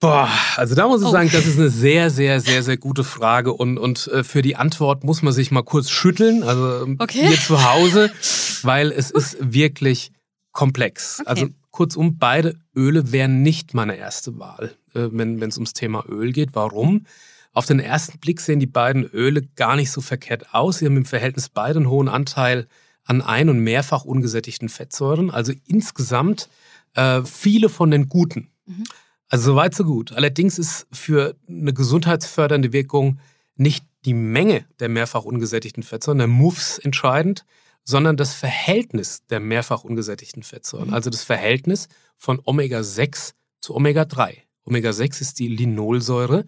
Boah, 0.00 0.30
also 0.56 0.74
da 0.74 0.88
muss 0.88 1.02
ich 1.02 1.08
oh. 1.08 1.10
sagen, 1.10 1.28
das 1.30 1.44
ist 1.44 1.58
eine 1.58 1.68
sehr, 1.68 2.08
sehr, 2.08 2.40
sehr, 2.40 2.62
sehr 2.62 2.78
gute 2.78 3.04
Frage 3.04 3.52
und, 3.52 3.76
und 3.76 4.06
äh, 4.06 4.24
für 4.24 4.40
die 4.40 4.56
Antwort 4.56 5.04
muss 5.04 5.20
man 5.20 5.34
sich 5.34 5.50
mal 5.50 5.62
kurz 5.62 5.90
schütteln, 5.90 6.42
also 6.42 6.84
ähm, 6.84 6.96
okay. 6.98 7.28
hier 7.28 7.38
zu 7.38 7.70
Hause, 7.70 8.10
weil 8.62 8.92
es 8.92 9.10
ist 9.10 9.36
wirklich 9.40 10.10
komplex. 10.52 11.20
Okay. 11.20 11.28
Also 11.28 11.48
kurzum, 11.70 12.16
beide 12.16 12.58
Öle 12.74 13.12
wären 13.12 13.42
nicht 13.42 13.74
meine 13.74 13.96
erste 13.96 14.38
Wahl, 14.38 14.74
äh, 14.94 15.08
wenn 15.12 15.42
es 15.42 15.58
ums 15.58 15.74
Thema 15.74 16.02
Öl 16.08 16.32
geht. 16.32 16.54
Warum? 16.54 17.04
Auf 17.52 17.66
den 17.66 17.80
ersten 17.80 18.20
Blick 18.20 18.40
sehen 18.40 18.58
die 18.58 18.66
beiden 18.66 19.04
Öle 19.04 19.42
gar 19.54 19.76
nicht 19.76 19.90
so 19.90 20.00
verkehrt 20.00 20.54
aus. 20.54 20.78
Sie 20.78 20.86
haben 20.86 20.96
im 20.96 21.04
Verhältnis 21.04 21.50
beide 21.50 21.80
einen 21.80 21.90
hohen 21.90 22.08
Anteil 22.08 22.68
an 23.06 23.22
ein- 23.22 23.48
und 23.48 23.60
mehrfach 23.60 24.04
ungesättigten 24.04 24.68
Fettsäuren, 24.68 25.30
also 25.30 25.52
insgesamt 25.66 26.48
äh, 26.94 27.22
viele 27.22 27.68
von 27.68 27.90
den 27.90 28.08
guten. 28.08 28.50
Mhm. 28.66 28.84
Also 29.28 29.52
soweit 29.52 29.74
so 29.74 29.84
gut. 29.84 30.12
Allerdings 30.12 30.58
ist 30.58 30.86
für 30.92 31.36
eine 31.48 31.72
gesundheitsfördernde 31.72 32.72
Wirkung 32.72 33.18
nicht 33.56 33.84
die 34.04 34.14
Menge 34.14 34.66
der 34.78 34.88
mehrfach 34.88 35.24
ungesättigten 35.24 35.82
Fettsäuren, 35.82 36.18
der 36.18 36.28
MUFs 36.28 36.78
entscheidend, 36.78 37.44
sondern 37.84 38.16
das 38.16 38.34
Verhältnis 38.34 39.24
der 39.26 39.40
mehrfach 39.40 39.84
ungesättigten 39.84 40.42
Fettsäuren, 40.42 40.88
mhm. 40.88 40.94
also 40.94 41.08
das 41.10 41.22
Verhältnis 41.22 41.88
von 42.16 42.40
Omega-6 42.44 43.32
zu 43.60 43.74
Omega-3. 43.74 44.38
Omega-6 44.64 45.20
ist 45.20 45.38
die 45.38 45.48
Linolsäure 45.48 46.44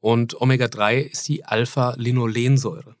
und 0.00 0.38
Omega-3 0.40 0.98
ist 0.98 1.26
die 1.28 1.44
Alpha-Linolensäure. 1.44 2.96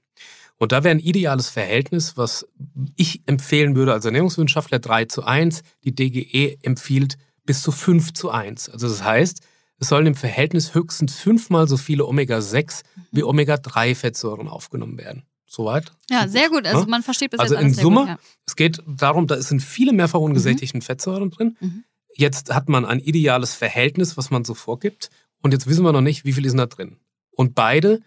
Und 0.62 0.70
da 0.70 0.84
wäre 0.84 0.94
ein 0.94 1.00
ideales 1.00 1.48
Verhältnis, 1.48 2.16
was 2.16 2.46
ich 2.94 3.22
empfehlen 3.26 3.74
würde 3.74 3.94
als 3.94 4.04
Ernährungswissenschaftler 4.04 4.78
3 4.78 5.06
zu 5.06 5.24
1. 5.24 5.64
Die 5.82 5.92
DGE 5.92 6.56
empfiehlt 6.62 7.18
bis 7.44 7.62
zu 7.62 7.72
5 7.72 8.12
zu 8.12 8.30
1. 8.30 8.68
Also 8.68 8.86
das 8.86 9.02
heißt, 9.02 9.40
es 9.80 9.88
sollen 9.88 10.06
im 10.06 10.14
Verhältnis 10.14 10.72
höchstens 10.72 11.16
fünfmal 11.16 11.66
so 11.66 11.76
viele 11.76 12.06
Omega-6 12.06 12.82
wie 13.10 13.24
Omega-3-Fettsäuren 13.24 14.46
aufgenommen 14.46 14.98
werden. 14.98 15.24
Soweit? 15.46 15.90
Ja, 16.08 16.28
sehr 16.28 16.48
gut. 16.48 16.64
Also 16.64 16.86
man 16.86 17.02
versteht 17.02 17.32
bis 17.32 17.40
Also 17.40 17.56
in 17.56 17.74
Summe, 17.74 18.00
gut, 18.02 18.08
ja. 18.10 18.18
es 18.46 18.54
geht 18.54 18.84
darum, 18.86 19.26
da 19.26 19.42
sind 19.42 19.64
viele 19.64 19.92
mehrfach 19.92 20.20
ungesättigten 20.20 20.78
mhm. 20.78 20.82
Fettsäuren 20.82 21.30
drin. 21.30 21.56
Mhm. 21.58 21.82
Jetzt 22.14 22.54
hat 22.54 22.68
man 22.68 22.84
ein 22.84 23.00
ideales 23.00 23.56
Verhältnis, 23.56 24.16
was 24.16 24.30
man 24.30 24.44
so 24.44 24.54
vorgibt. 24.54 25.10
Und 25.42 25.54
jetzt 25.54 25.66
wissen 25.66 25.84
wir 25.84 25.90
noch 25.90 26.02
nicht, 26.02 26.24
wie 26.24 26.34
viel 26.34 26.46
ist 26.46 26.56
da 26.56 26.66
drin. 26.66 26.98
Und 27.32 27.56
beide 27.56 28.00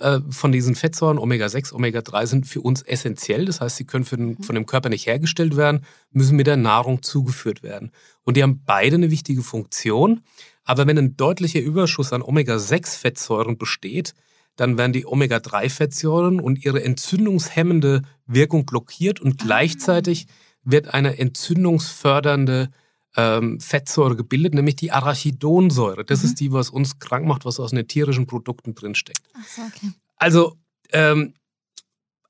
äh, 0.00 0.20
von 0.28 0.52
diesen 0.52 0.74
Fettsäuren, 0.74 1.18
Omega-6, 1.18 1.72
Omega-3, 1.72 2.26
sind 2.26 2.46
für 2.46 2.60
uns 2.60 2.82
essentiell. 2.82 3.44
Das 3.44 3.60
heißt, 3.60 3.76
sie 3.76 3.84
können 3.84 4.04
den, 4.04 4.26
mhm. 4.26 4.42
von 4.42 4.54
dem 4.54 4.66
Körper 4.66 4.88
nicht 4.88 5.06
hergestellt 5.06 5.56
werden, 5.56 5.84
müssen 6.10 6.36
mit 6.36 6.46
der 6.46 6.56
Nahrung 6.56 7.02
zugeführt 7.02 7.62
werden. 7.62 7.92
Und 8.22 8.36
die 8.36 8.42
haben 8.42 8.62
beide 8.64 8.96
eine 8.96 9.10
wichtige 9.10 9.42
Funktion. 9.42 10.22
Aber 10.64 10.86
wenn 10.86 10.98
ein 10.98 11.16
deutlicher 11.16 11.60
Überschuss 11.60 12.12
an 12.12 12.22
Omega-6-Fettsäuren 12.22 13.58
besteht, 13.58 14.14
dann 14.56 14.78
werden 14.78 14.92
die 14.92 15.06
Omega-3-Fettsäuren 15.06 16.40
und 16.40 16.64
ihre 16.64 16.82
entzündungshemmende 16.82 18.02
Wirkung 18.26 18.66
blockiert 18.66 19.20
und 19.20 19.42
ah. 19.42 19.44
gleichzeitig 19.44 20.26
wird 20.64 20.94
eine 20.94 21.18
entzündungsfördernde 21.18 22.70
ähm, 23.16 23.60
Fettsäure 23.60 24.16
gebildet, 24.16 24.54
nämlich 24.54 24.76
die 24.76 24.92
Arachidonsäure. 24.92 26.04
Das 26.04 26.22
mhm. 26.22 26.28
ist 26.28 26.40
die, 26.40 26.52
was 26.52 26.70
uns 26.70 26.98
krank 26.98 27.26
macht, 27.26 27.44
was 27.44 27.60
aus 27.60 27.70
den 27.70 27.86
tierischen 27.86 28.26
Produkten 28.26 28.74
drinsteckt. 28.74 29.22
Ach 29.34 29.46
so, 29.46 29.62
okay. 29.62 29.92
Also 30.16 30.56
ähm, 30.92 31.34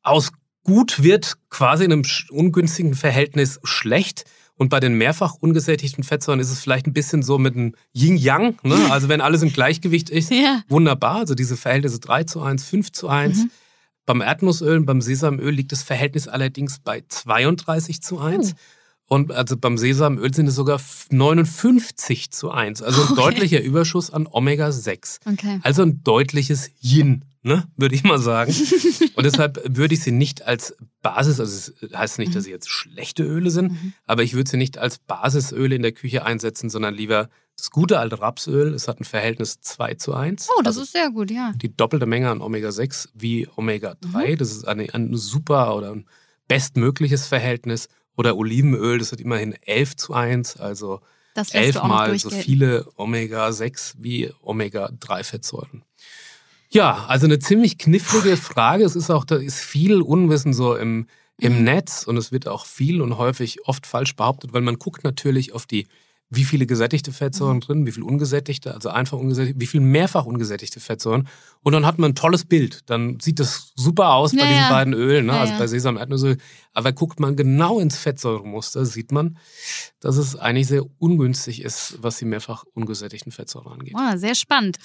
aus 0.03 0.33
gut 0.63 1.03
wird 1.03 1.37
quasi 1.51 1.85
in 1.85 1.93
einem 1.93 2.03
ungünstigen 2.31 2.95
Verhältnis 2.95 3.61
schlecht. 3.65 4.25
Und 4.57 4.69
bei 4.69 4.79
den 4.79 4.95
mehrfach 4.95 5.35
ungesättigten 5.35 6.05
Fettsäuren 6.05 6.39
ist 6.39 6.51
es 6.51 6.61
vielleicht 6.61 6.87
ein 6.87 6.93
bisschen 6.93 7.23
so 7.23 7.39
mit 7.39 7.57
einem 7.57 7.75
Yin-Yang. 7.93 8.59
Ne? 8.63 8.77
Also 8.91 9.09
wenn 9.09 9.21
alles 9.21 9.43
im 9.43 9.53
Gleichgewicht 9.53 10.11
ist, 10.11 10.31
ja. 10.31 10.63
wunderbar. 10.69 11.17
Also 11.17 11.35
diese 11.35 11.57
Verhältnisse 11.57 11.99
3 11.99 12.25
zu 12.25 12.41
1, 12.41 12.65
5 12.65 12.93
zu 12.93 13.09
1. 13.09 13.39
Mhm. 13.39 13.51
Beim 14.07 14.21
Erdnussöl 14.21 14.77
und 14.79 14.87
beim 14.87 15.01
Sesamöl 15.01 15.53
liegt 15.53 15.73
das 15.73 15.83
Verhältnis 15.83 16.29
allerdings 16.29 16.79
bei 16.79 17.03
32 17.09 18.03
zu 18.03 18.21
1. 18.21 18.53
Oh. 18.53 18.57
Und 19.07 19.33
also 19.33 19.57
beim 19.57 19.77
Sesamöl 19.77 20.33
sind 20.33 20.47
es 20.47 20.55
sogar 20.55 20.81
59 21.11 22.31
zu 22.31 22.51
1. 22.51 22.83
Also 22.83 23.03
ein 23.03 23.09
okay. 23.13 23.21
deutlicher 23.21 23.63
Überschuss 23.63 24.11
an 24.11 24.27
Omega-6. 24.31 25.21
Okay. 25.31 25.61
Also 25.63 25.83
ein 25.83 26.03
deutliches 26.03 26.71
Yin, 26.81 27.25
ne, 27.43 27.69
würde 27.77 27.95
ich 27.95 28.03
mal 28.03 28.19
sagen. 28.19 28.55
Und 29.15 29.25
deshalb 29.25 29.61
würde 29.69 29.95
ich 29.95 30.03
sie 30.03 30.13
nicht 30.13 30.47
als 30.47 30.75
Basis, 31.03 31.39
also 31.39 31.73
es 31.83 31.93
heißt 31.95 32.19
nicht, 32.19 32.35
dass 32.35 32.45
sie 32.45 32.51
jetzt 32.51 32.71
schlechte 32.71 33.25
Öle 33.25 33.51
sind, 33.51 33.73
mhm. 33.73 33.93
aber 34.07 34.23
ich 34.23 34.33
würde 34.33 34.51
sie 34.51 34.57
nicht 34.57 34.79
als 34.79 34.99
Basisöle 34.99 35.77
in 35.77 35.83
der 35.83 35.93
Küche 35.93 36.25
einsetzen, 36.25 36.71
sondern 36.71 36.95
lieber 36.95 37.29
das 37.57 37.71
gute 37.71 37.99
alte 37.99 38.21
Rapsöl. 38.21 38.73
Es 38.73 38.89
hat 38.89 39.01
ein 39.01 39.05
Verhältnis 39.05 39.61
2 39.61 39.95
zu 39.95 40.15
1. 40.15 40.49
Oh, 40.57 40.63
das 40.63 40.77
also 40.77 40.83
ist 40.83 40.93
sehr 40.93 41.11
gut, 41.11 41.31
ja. 41.31 41.53
Die 41.57 41.77
doppelte 41.77 42.07
Menge 42.07 42.31
an 42.31 42.41
Omega-6 42.41 43.11
wie 43.15 43.47
Omega-3. 43.55 44.33
Mhm. 44.33 44.39
Das 44.39 44.51
ist 44.51 44.67
ein, 44.67 44.81
ein 44.91 45.15
super 45.15 45.77
oder 45.77 45.93
ein 45.93 46.07
bestmögliches 46.49 47.27
Verhältnis. 47.27 47.89
Oder 48.17 48.37
Olivenöl, 48.37 48.99
das 48.99 49.13
hat 49.13 49.21
immerhin 49.21 49.55
11 49.63 49.97
zu 49.97 50.15
1, 50.15 50.57
also 50.59 51.01
elfmal 51.53 52.19
so 52.19 52.31
viele 52.31 52.87
Omega-6 52.97 53.95
wie 53.99 54.31
Omega-3-Fettsäuren. 54.43 55.83
Ja, 56.71 57.07
also 57.07 57.27
eine 57.27 57.39
ziemlich 57.39 57.79
knifflige 57.79 58.37
Frage. 58.39 58.85
Es 58.85 58.97
ist 58.97 59.11
auch, 59.11 59.25
da 59.25 59.37
ist 59.37 59.61
viel 59.61 60.01
Unwissen 60.01 60.53
so 60.53 60.77
im, 60.77 61.07
im 61.39 61.59
mhm. 61.59 61.65
Netz 61.65 62.05
und 62.05 62.17
es 62.17 62.33
wird 62.33 62.49
auch 62.49 62.67
viel 62.67 63.01
und 63.01 63.19
häufig 63.19 63.67
oft 63.67 63.87
falsch 63.87 64.17
behauptet, 64.17 64.53
weil 64.53 64.63
man 64.63 64.79
guckt 64.79 65.05
natürlich 65.05 65.53
auf 65.53 65.67
die 65.67 65.87
wie 66.37 66.45
viele 66.45 66.67
gesättigte 66.67 67.13
Fettsäuren 67.13 67.57
mhm. 67.57 67.61
drin, 67.61 67.87
wie 67.87 67.93
viel 67.93 68.03
ungesättigte, 68.03 68.75
also 68.75 68.89
einfach 68.89 69.19
ungesättigte, 69.19 69.61
wie 69.61 69.67
viel 69.67 69.81
mehrfach 69.81 70.27
ungesättigte 70.27 70.81
Fettsäuren. 70.81 71.29
Und 71.63 71.73
dann 71.73 71.87
hat 71.87 71.99
man 71.99 72.13
ein 72.13 72.15
tolles 72.15 72.45
Bild. 72.45 72.83
Dann 72.87 73.19
sieht 73.21 73.41
das 73.41 73.73
super 73.75 74.11
aus 74.11 74.33
ja, 74.33 74.41
bei 74.43 74.49
diesen 74.49 74.63
ja. 74.63 74.71
beiden 74.71 74.95
Ölen, 74.95 75.27
ne? 75.27 75.33
Ja, 75.33 75.41
also 75.41 75.55
bei 75.59 75.67
Sesam 75.67 75.97
Erdnussöl. 75.97 76.37
Aber 76.73 76.93
guckt 76.93 77.21
man 77.21 77.37
genau 77.37 77.79
ins 77.79 77.97
Fettsäuremuster, 77.97 78.85
sieht 78.85 79.13
man, 79.13 79.39
dass 80.01 80.17
es 80.17 80.37
eigentlich 80.37 80.67
sehr 80.67 80.85
ungünstig 80.99 81.63
ist, 81.63 81.99
was 82.01 82.19
die 82.19 82.25
mehrfach 82.25 82.65
ungesättigten 82.75 83.33
Fettsäuren 83.33 83.73
angeht. 83.73 83.95
Oh, 83.97 84.17
sehr 84.17 84.35
spannend. 84.35 84.79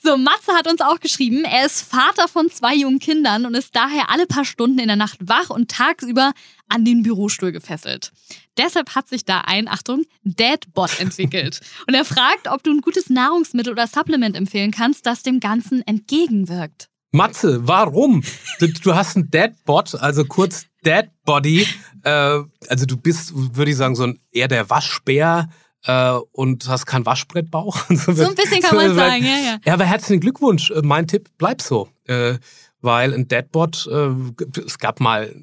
So, 0.00 0.16
Matze 0.16 0.52
hat 0.52 0.70
uns 0.70 0.80
auch 0.80 1.00
geschrieben, 1.00 1.44
er 1.44 1.66
ist 1.66 1.82
Vater 1.82 2.28
von 2.28 2.50
zwei 2.50 2.74
jungen 2.74 3.00
Kindern 3.00 3.46
und 3.46 3.54
ist 3.54 3.74
daher 3.74 4.10
alle 4.10 4.26
paar 4.26 4.44
Stunden 4.44 4.78
in 4.78 4.86
der 4.86 4.96
Nacht 4.96 5.18
wach 5.20 5.50
und 5.50 5.70
tagsüber 5.70 6.32
an 6.68 6.84
den 6.84 7.02
Bürostuhl 7.02 7.52
gefesselt. 7.52 8.12
Deshalb 8.56 8.94
hat 8.94 9.08
sich 9.08 9.24
da 9.24 9.40
ein, 9.40 9.68
Achtung, 9.68 10.04
Deadbot 10.22 10.98
entwickelt. 11.00 11.60
Und 11.86 11.94
er 11.94 12.04
fragt, 12.04 12.48
ob 12.48 12.62
du 12.62 12.70
ein 12.70 12.80
gutes 12.80 13.10
Nahrungsmittel 13.10 13.72
oder 13.72 13.86
Supplement 13.86 14.36
empfehlen 14.36 14.70
kannst, 14.70 15.06
das 15.06 15.22
dem 15.22 15.40
Ganzen 15.40 15.86
entgegenwirkt. 15.86 16.88
Matze, 17.12 17.66
warum? 17.66 18.24
Du, 18.58 18.66
du 18.66 18.94
hast 18.94 19.16
einen 19.16 19.30
Deadbot, 19.30 19.94
also 19.94 20.24
kurz 20.24 20.66
Deadbody. 20.84 21.66
Äh, 22.02 22.40
also 22.68 22.86
du 22.86 22.96
bist, 22.96 23.32
würde 23.34 23.70
ich 23.70 23.76
sagen, 23.76 23.94
so 23.94 24.04
ein 24.04 24.18
eher 24.32 24.48
der 24.48 24.68
Waschbär 24.68 25.48
äh, 25.86 26.18
und 26.32 26.68
hast 26.68 26.86
keinen 26.86 27.06
Waschbrettbauch. 27.06 27.76
so 27.88 28.10
ein 28.10 28.34
bisschen 28.34 28.60
kann 28.60 28.76
man 28.76 28.94
sagen, 28.94 29.24
ja, 29.24 29.36
ja. 29.36 29.58
Ja, 29.64 29.74
aber 29.74 29.84
herzlichen 29.84 30.20
Glückwunsch. 30.20 30.72
Mein 30.82 31.06
Tipp, 31.06 31.30
bleib 31.38 31.62
so. 31.62 31.88
Äh, 32.06 32.38
weil 32.84 33.14
ein 33.14 33.26
Deadbot, 33.26 33.88
äh, 33.90 34.10
es 34.64 34.78
gab 34.78 35.00
mal 35.00 35.34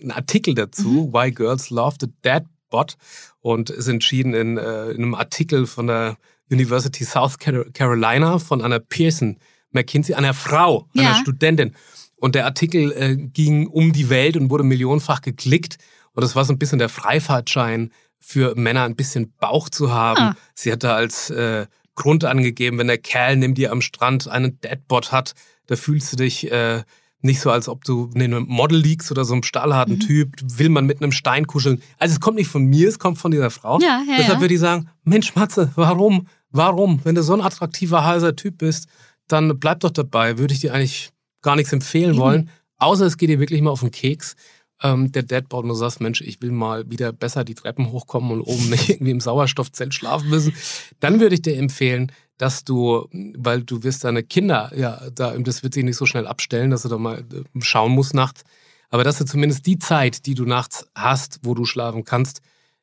einen 0.00 0.10
Artikel 0.10 0.54
dazu, 0.54 1.08
mhm. 1.08 1.12
Why 1.12 1.30
Girls 1.30 1.70
Love 1.70 1.96
the 2.00 2.08
Deadbot 2.24 2.96
und 3.40 3.70
ist 3.70 3.88
entschieden 3.88 4.34
in, 4.34 4.56
äh, 4.56 4.90
in 4.90 5.02
einem 5.02 5.14
Artikel 5.14 5.66
von 5.66 5.86
der 5.86 6.16
University 6.50 7.04
South 7.04 7.38
Carolina 7.38 8.38
von 8.38 8.62
einer 8.62 8.80
Pearson 8.80 9.38
McKinsey, 9.72 10.14
einer 10.14 10.32
Frau, 10.32 10.88
ja. 10.94 11.02
einer 11.02 11.14
Studentin. 11.20 11.74
Und 12.16 12.34
der 12.34 12.46
Artikel 12.46 12.90
äh, 12.92 13.16
ging 13.16 13.66
um 13.68 13.92
die 13.92 14.08
Welt 14.08 14.36
und 14.36 14.50
wurde 14.50 14.64
millionenfach 14.64 15.20
geklickt. 15.20 15.76
Und 16.12 16.22
das 16.22 16.34
war 16.34 16.44
so 16.44 16.52
ein 16.52 16.58
bisschen 16.58 16.78
der 16.78 16.88
Freifahrtschein 16.88 17.92
für 18.18 18.54
Männer, 18.56 18.84
ein 18.84 18.96
bisschen 18.96 19.34
Bauch 19.38 19.68
zu 19.68 19.92
haben. 19.92 20.20
Ah. 20.20 20.36
Sie 20.54 20.72
hat 20.72 20.82
da 20.82 20.96
als 20.96 21.30
äh, 21.30 21.66
Grund 21.98 22.24
angegeben, 22.24 22.78
wenn 22.78 22.86
der 22.86 22.98
Kerl 22.98 23.36
neben 23.36 23.54
dir 23.54 23.72
am 23.72 23.82
Strand 23.82 24.28
einen 24.28 24.60
Deadbot 24.60 25.12
hat, 25.12 25.34
da 25.66 25.76
fühlst 25.76 26.12
du 26.12 26.16
dich 26.16 26.50
äh, 26.50 26.82
nicht 27.20 27.40
so, 27.40 27.50
als 27.50 27.68
ob 27.68 27.84
du 27.84 28.10
in 28.14 28.22
einem 28.22 28.46
Model 28.46 28.78
liegst 28.78 29.10
oder 29.10 29.24
so 29.24 29.34
einem 29.34 29.42
stahlharten 29.42 29.96
mhm. 29.96 30.00
Typ, 30.00 30.36
will 30.42 30.68
man 30.68 30.86
mit 30.86 31.02
einem 31.02 31.12
Stein 31.12 31.46
kuscheln. 31.46 31.82
Also 31.98 32.14
es 32.14 32.20
kommt 32.20 32.36
nicht 32.36 32.48
von 32.48 32.64
mir, 32.64 32.88
es 32.88 32.98
kommt 32.98 33.18
von 33.18 33.32
dieser 33.32 33.50
Frau. 33.50 33.78
Ja, 33.80 34.02
ja, 34.08 34.14
Deshalb 34.16 34.36
ja. 34.36 34.40
würde 34.40 34.54
ich 34.54 34.60
sagen, 34.60 34.88
Mensch 35.04 35.34
Matze, 35.34 35.72
warum? 35.74 36.28
Warum? 36.50 37.00
Wenn 37.04 37.16
du 37.16 37.22
so 37.22 37.34
ein 37.34 37.40
attraktiver, 37.40 38.04
heißer 38.04 38.36
Typ 38.36 38.58
bist, 38.58 38.88
dann 39.26 39.58
bleib 39.58 39.80
doch 39.80 39.90
dabei. 39.90 40.38
Würde 40.38 40.54
ich 40.54 40.60
dir 40.60 40.72
eigentlich 40.72 41.10
gar 41.42 41.56
nichts 41.56 41.72
empfehlen 41.72 42.16
mhm. 42.16 42.20
wollen. 42.20 42.50
Außer 42.78 43.06
es 43.06 43.16
geht 43.16 43.28
dir 43.28 43.40
wirklich 43.40 43.60
mal 43.60 43.70
auf 43.70 43.80
den 43.80 43.90
Keks. 43.90 44.36
Ähm, 44.82 45.10
der 45.10 45.24
Deadboard 45.24 45.64
und 45.64 45.70
du 45.70 45.74
sagst, 45.74 46.00
Mensch, 46.00 46.20
ich 46.20 46.40
will 46.40 46.52
mal 46.52 46.88
wieder 46.88 47.12
besser 47.12 47.42
die 47.42 47.54
Treppen 47.54 47.90
hochkommen 47.90 48.30
und 48.30 48.42
oben 48.42 48.70
nicht 48.70 48.88
irgendwie 48.88 49.10
im 49.10 49.20
Sauerstoffzelt 49.20 49.92
schlafen 49.92 50.30
müssen. 50.30 50.54
Dann 51.00 51.20
würde 51.20 51.34
ich 51.34 51.42
dir 51.42 51.56
empfehlen, 51.56 52.12
dass 52.38 52.64
du, 52.64 53.08
weil 53.12 53.62
du 53.62 53.82
wirst 53.82 54.04
deine 54.04 54.22
Kinder, 54.22 54.72
ja, 54.76 55.02
da, 55.12 55.36
das 55.36 55.62
wird 55.62 55.74
sich 55.74 55.84
nicht 55.84 55.96
so 55.96 56.06
schnell 56.06 56.26
abstellen, 56.26 56.70
dass 56.70 56.82
du 56.82 56.88
da 56.88 56.98
mal 56.98 57.18
äh, 57.18 57.60
schauen 57.60 57.92
musst 57.92 58.14
nachts, 58.14 58.44
aber 58.90 59.04
dass 59.04 59.18
du 59.18 59.24
zumindest 59.24 59.66
die 59.66 59.78
Zeit, 59.78 60.24
die 60.26 60.34
du 60.34 60.44
nachts 60.44 60.86
hast, 60.94 61.40
wo 61.42 61.54
du 61.54 61.64
schlafen 61.64 62.04
kannst, 62.04 62.40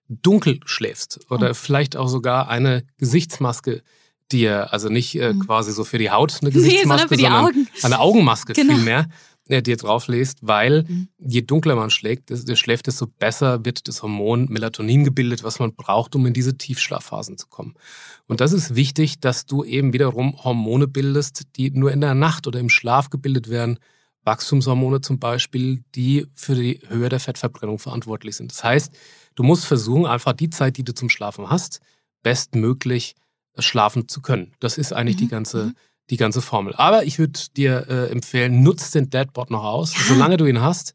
dunkel 0.08 0.60
schläfst 0.66 1.20
oder 1.32 1.52
oh. 1.52 1.54
vielleicht 1.54 1.96
auch 1.96 2.08
sogar 2.08 2.50
eine 2.50 2.84
Gesichtsmaske 2.98 3.82
dir, 4.32 4.74
also 4.74 4.90
nicht 4.90 5.20
äh, 5.20 5.34
mhm. 5.34 5.40
quasi 5.46 5.72
so 5.72 5.84
für 5.84 5.98
die 5.98 6.12
Haut 6.12 6.40
eine 6.42 6.52
Gesichtsmaske, 6.52 7.16
nee, 7.16 7.24
sondern, 7.24 7.54
sondern 7.54 7.68
eine 7.84 8.00
Augenmaske 8.00 8.54
genau. 8.54 8.76
vielmehr, 8.76 9.08
äh, 9.48 9.62
dir 9.62 9.78
drauflässt, 9.78 10.40
weil 10.42 10.84
mhm. 10.84 11.08
je 11.20 11.42
dunkler 11.42 11.76
man 11.76 11.90
schlägt, 11.90 12.30
desto, 12.30 12.56
schläft, 12.56 12.88
desto 12.88 13.06
besser 13.08 13.64
wird 13.64 13.88
das 13.88 14.02
Hormon 14.02 14.46
Melatonin 14.50 15.04
gebildet, 15.04 15.44
was 15.44 15.60
man 15.60 15.76
braucht, 15.76 16.16
um 16.16 16.26
in 16.26 16.34
diese 16.34 16.58
Tiefschlafphasen 16.58 17.38
zu 17.38 17.48
kommen. 17.48 17.76
Und 18.28 18.42
das 18.42 18.54
ist 18.54 18.76
wichtig, 18.76 19.20
dass 19.20 19.46
du 19.46 19.64
eben 19.64 19.94
wiederum 19.94 20.44
Hormone 20.44 20.88
bildest, 20.88 21.44
die 21.58 21.70
nur 21.72 21.92
in 21.92 22.02
der 22.02 22.16
Nacht 22.16 22.48
oder 22.48 22.60
im 22.60 22.70
Schlaf 22.70 23.10
gebildet 23.10 23.50
werden. 23.50 23.78
Wachstumshormone 24.24 25.02
zum 25.02 25.20
Beispiel, 25.20 25.84
die 25.94 26.26
für 26.34 26.56
die 26.56 26.82
Höhe 26.88 27.10
der 27.10 27.20
Fettverbrennung 27.20 27.78
verantwortlich 27.78 28.36
sind. 28.36 28.52
Das 28.52 28.64
heißt, 28.64 28.92
du 29.36 29.44
musst 29.44 29.66
versuchen, 29.66 30.08
einfach 30.08 30.34
die 30.34 30.50
Zeit, 30.50 30.78
die 30.78 30.84
du 30.84 30.96
zum 30.96 31.10
Schlafen 31.10 31.52
hast, 31.52 31.82
bestmöglich 32.24 33.14
schlafen 33.60 34.08
zu 34.08 34.24
können. 34.24 34.54
Das 34.60 34.80
ist 34.80 34.92
eigentlich 34.92 35.18
mhm. 35.18 35.20
die 35.20 35.28
ganze 35.28 35.66
mhm 35.66 35.76
die 36.10 36.18
ganze 36.18 36.42
Formel. 36.42 36.74
Aber 36.76 37.04
ich 37.04 37.20
würde 37.20 37.40
dir 37.56 37.88
äh, 37.90 38.12
empfehlen, 38.12 38.62
nutz 38.62 38.92
den 38.92 39.10
Deadbot 39.10 39.50
noch 39.50 39.64
aus, 39.64 39.94
solange 40.08 40.38
du 40.38 40.46
ihn 40.46 40.62
hast 40.62 40.94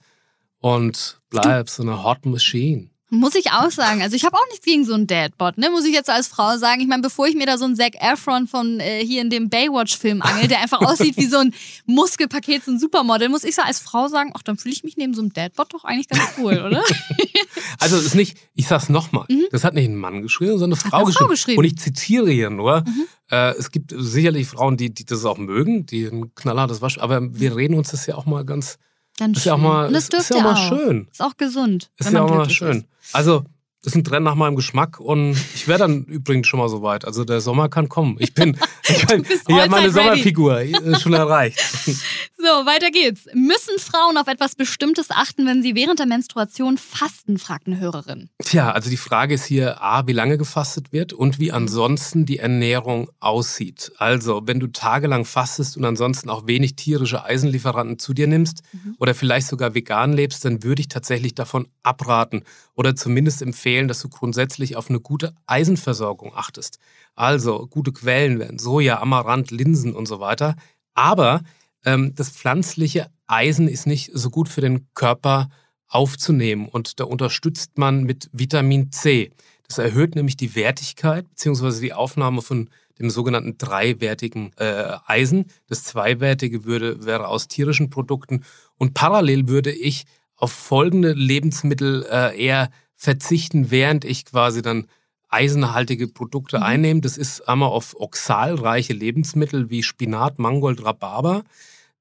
und 0.61 1.21
bleib 1.31 1.69
so 1.69 1.83
eine 1.83 2.05
Hot 2.05 2.27
Machine. 2.27 2.91
Muss 3.13 3.35
ich 3.35 3.51
auch 3.51 3.71
sagen. 3.73 4.03
Also 4.03 4.15
ich 4.15 4.25
habe 4.25 4.37
auch 4.37 4.47
nichts 4.51 4.65
gegen 4.65 4.85
so 4.85 4.95
einen 4.95 5.09
Dadbot, 5.09 5.59
ne? 5.59 5.69
Muss 5.71 5.85
ich 5.85 5.93
jetzt 5.93 6.09
als 6.09 6.29
Frau 6.29 6.57
sagen. 6.59 6.81
Ich 6.81 6.87
meine, 6.87 7.03
bevor 7.03 7.27
ich 7.27 7.35
mir 7.35 7.45
da 7.45 7.59
so 7.59 7.65
einen 7.65 7.75
Zac 7.75 7.95
Efron 8.01 8.47
von 8.47 8.79
äh, 8.79 9.05
hier 9.05 9.21
in 9.21 9.31
dem 9.31 9.49
Baywatch-Film 9.49 10.23
angel, 10.23 10.47
der 10.47 10.61
einfach 10.61 10.81
aussieht 10.81 11.17
wie 11.17 11.27
so 11.27 11.39
ein 11.39 11.53
Muskelpaket, 11.87 12.65
so 12.65 12.71
ein 12.71 12.79
Supermodel, 12.79 13.29
muss 13.29 13.43
ich 13.43 13.57
so 13.57 13.63
als 13.63 13.81
Frau 13.81 14.07
sagen, 14.07 14.31
ach, 14.37 14.43
dann 14.43 14.57
fühle 14.57 14.73
ich 14.73 14.85
mich 14.85 14.97
neben 14.97 15.13
so 15.13 15.23
einem 15.23 15.33
Dadbot 15.33 15.75
doch 15.75 15.85
eigentlich 15.85 16.09
ganz 16.09 16.23
cool, 16.39 16.59
oder? 16.65 16.85
also 17.81 17.97
es 17.97 18.07
ist 18.07 18.15
nicht, 18.15 18.39
ich 18.55 18.69
sag's 18.69 18.89
nochmal, 18.89 19.27
mhm. 19.29 19.47
das 19.51 19.65
hat 19.65 19.75
nicht 19.75 19.89
ein 19.89 19.97
Mann 19.97 20.23
geschrieben, 20.23 20.59
sondern 20.59 20.79
eine 20.79 20.91
Frau, 20.91 20.99
eine 20.99 21.07
geschrieben. 21.07 21.27
Frau 21.27 21.31
geschrieben. 21.31 21.59
Und 21.59 21.65
ich 21.65 21.79
zitiere 21.79 22.31
hier 22.31 22.51
nur, 22.51 22.85
mhm. 22.87 23.07
äh, 23.31 23.51
es 23.57 23.73
gibt 23.73 23.93
sicherlich 23.97 24.47
Frauen, 24.47 24.77
die, 24.77 24.95
die 24.95 25.05
das 25.05 25.25
auch 25.25 25.39
mögen, 25.39 25.85
die 25.85 26.05
ein 26.05 26.33
knallhartes 26.37 26.81
Wasch, 26.81 26.99
aber 26.99 27.21
wir 27.35 27.57
reden 27.57 27.75
uns 27.75 27.91
das 27.91 28.07
ja 28.07 28.15
auch 28.15 28.27
mal 28.27 28.45
ganz 28.45 28.79
Ganz 29.21 29.37
ist 29.37 29.45
ja 29.45 29.53
auch 29.53 29.59
mal, 29.59 29.89
Und 29.89 29.93
das 29.93 30.09
ist 30.09 30.31
ja 30.31 30.37
auch 30.37 30.43
mal 30.43 30.57
schön. 30.57 31.07
Ist 31.13 31.21
auch 31.21 31.37
gesund. 31.37 31.91
Ist 31.99 32.11
ja 32.11 32.23
auch 32.23 32.31
mal 32.31 32.49
schön. 32.49 32.79
Ist. 32.79 33.15
Also, 33.15 33.45
das 33.83 33.93
ist 33.93 33.97
ein 33.97 34.05
Trend 34.05 34.25
nach 34.25 34.35
meinem 34.35 34.57
Geschmack 34.57 34.99
und 34.99 35.37
ich 35.55 35.69
wäre 35.69 35.79
dann 35.79 36.05
übrigens 36.05 36.47
schon 36.47 36.59
mal 36.59 36.71
so 36.71 36.81
weit. 36.81 37.05
Also 37.05 37.25
der 37.25 37.43
Sommer 37.43 37.69
kann 37.69 37.91
kommen. 37.91 38.17
Ich 38.19 38.33
bin, 38.33 38.59
ich, 38.89 39.07
bin, 39.07 39.27
ich 39.27 39.55
habe 39.55 39.69
meine 39.69 39.91
Sommerfigur 39.91 40.63
schon 40.99 41.13
erreicht. 41.13 41.63
So, 42.43 42.65
weiter 42.65 42.91
geht's. 42.91 43.27
Müssen 43.35 43.79
Frauen 43.79 44.17
auf 44.17 44.27
etwas 44.27 44.55
Bestimmtes 44.55 45.11
achten, 45.11 45.47
wenn 45.47 45.63
sie 45.63 45.75
während 45.75 45.99
der 45.99 46.07
Menstruation 46.07 46.79
fasten, 46.79 47.39
fragt 47.39 47.67
eine 47.67 47.79
Hörerin. 47.79 48.31
Tja, 48.43 48.73
also 48.73 48.89
die 48.89 48.97
Frage 48.97 49.35
ist 49.35 49.45
hier 49.45 49.83
A, 49.83 50.07
wie 50.07 50.15
lange 50.15 50.39
gefastet 50.39 50.91
wird 50.91 51.13
und 51.13 51.39
wie 51.39 51.53
ansonsten 51.53 52.25
die 52.25 52.39
Ernährung 52.39 53.11
aussieht. 53.21 53.93
Also, 53.99 54.41
wenn 54.47 54.59
du 54.59 54.69
tagelang 54.69 55.27
fastest 55.27 55.77
und 55.77 55.85
ansonsten 55.85 56.31
auch 56.31 56.47
wenig 56.47 56.77
tierische 56.77 57.25
Eisenlieferanten 57.25 57.99
zu 57.99 58.15
dir 58.15 58.27
nimmst 58.27 58.63
mhm. 58.73 58.95
oder 58.99 59.15
vielleicht 59.15 59.49
sogar 59.49 59.75
vegan 59.75 60.15
lebst, 60.15 60.43
dann 60.47 60.63
würde 60.63 60.81
ich 60.81 60.89
tatsächlich 60.89 61.35
davon 61.35 61.69
abraten 61.83 62.45
oder 62.75 62.97
zumindest 62.97 63.43
empfehlen, 63.43 63.87
dass 63.87 64.01
du 64.01 64.09
grundsätzlich 64.09 64.77
auf 64.77 64.89
eine 64.89 65.01
gute 65.01 65.35
Eisenversorgung 65.47 66.35
achtest. 66.35 66.79
Also 67.15 67.67
gute 67.67 67.93
Quellen 67.93 68.39
wären 68.39 68.59
Soja, 68.59 68.99
Amaranth, 69.03 69.51
Linsen 69.51 69.95
und 69.95 70.07
so 70.07 70.21
weiter. 70.21 70.57
Aber 70.95 71.43
das 71.83 72.31
pflanzliche 72.31 73.11
Eisen 73.27 73.69
ist 73.69 73.87
nicht 73.87 74.11
so 74.13 74.31
gut 74.31 74.49
für 74.49 74.61
den 74.61 74.89
Körper 74.95 75.49
aufzunehmen 75.89 76.69
und 76.69 77.01
da 77.01 77.05
unterstützt 77.05 77.79
man 77.79 78.05
mit 78.05 78.29
Vitamin 78.33 78.93
C. 78.93 79.31
Das 79.67 79.79
erhöht 79.79 80.15
nämlich 80.15 80.37
die 80.37 80.55
Wertigkeit 80.55 81.29
bzw. 81.29 81.81
die 81.81 81.93
Aufnahme 81.93 82.43
von 82.43 82.71
dem 82.99 83.09
sogenannten 83.09 83.57
dreiwertigen 83.57 84.53
äh, 84.57 84.97
Eisen. 85.07 85.47
Das 85.69 85.85
zweiwertige 85.85 86.65
würde, 86.65 87.05
wäre 87.05 87.29
aus 87.29 87.49
tierischen 87.49 87.89
Produkten. 87.89 88.45
Und 88.77 88.95
parallel 88.95 89.49
würde 89.49 89.73
ich 89.73 90.05
auf 90.37 90.53
folgende 90.53 91.13
Lebensmittel 91.13 92.07
äh, 92.11 92.39
eher 92.39 92.71
verzichten, 92.95 93.71
während 93.71 94.05
ich 94.05 94.27
quasi 94.27 94.61
dann 94.61 94.87
eisenhaltige 95.31 96.09
Produkte 96.09 96.59
mhm. 96.59 96.63
einnehme. 96.63 97.01
Das 97.01 97.17
ist 97.17 97.49
einmal 97.49 97.71
auf 97.71 97.95
oxalreiche 97.99 98.93
Lebensmittel 98.93 99.71
wie 99.71 99.83
Spinat, 99.83 100.39
Mangold, 100.39 100.85
Rhabarber. 100.85 101.45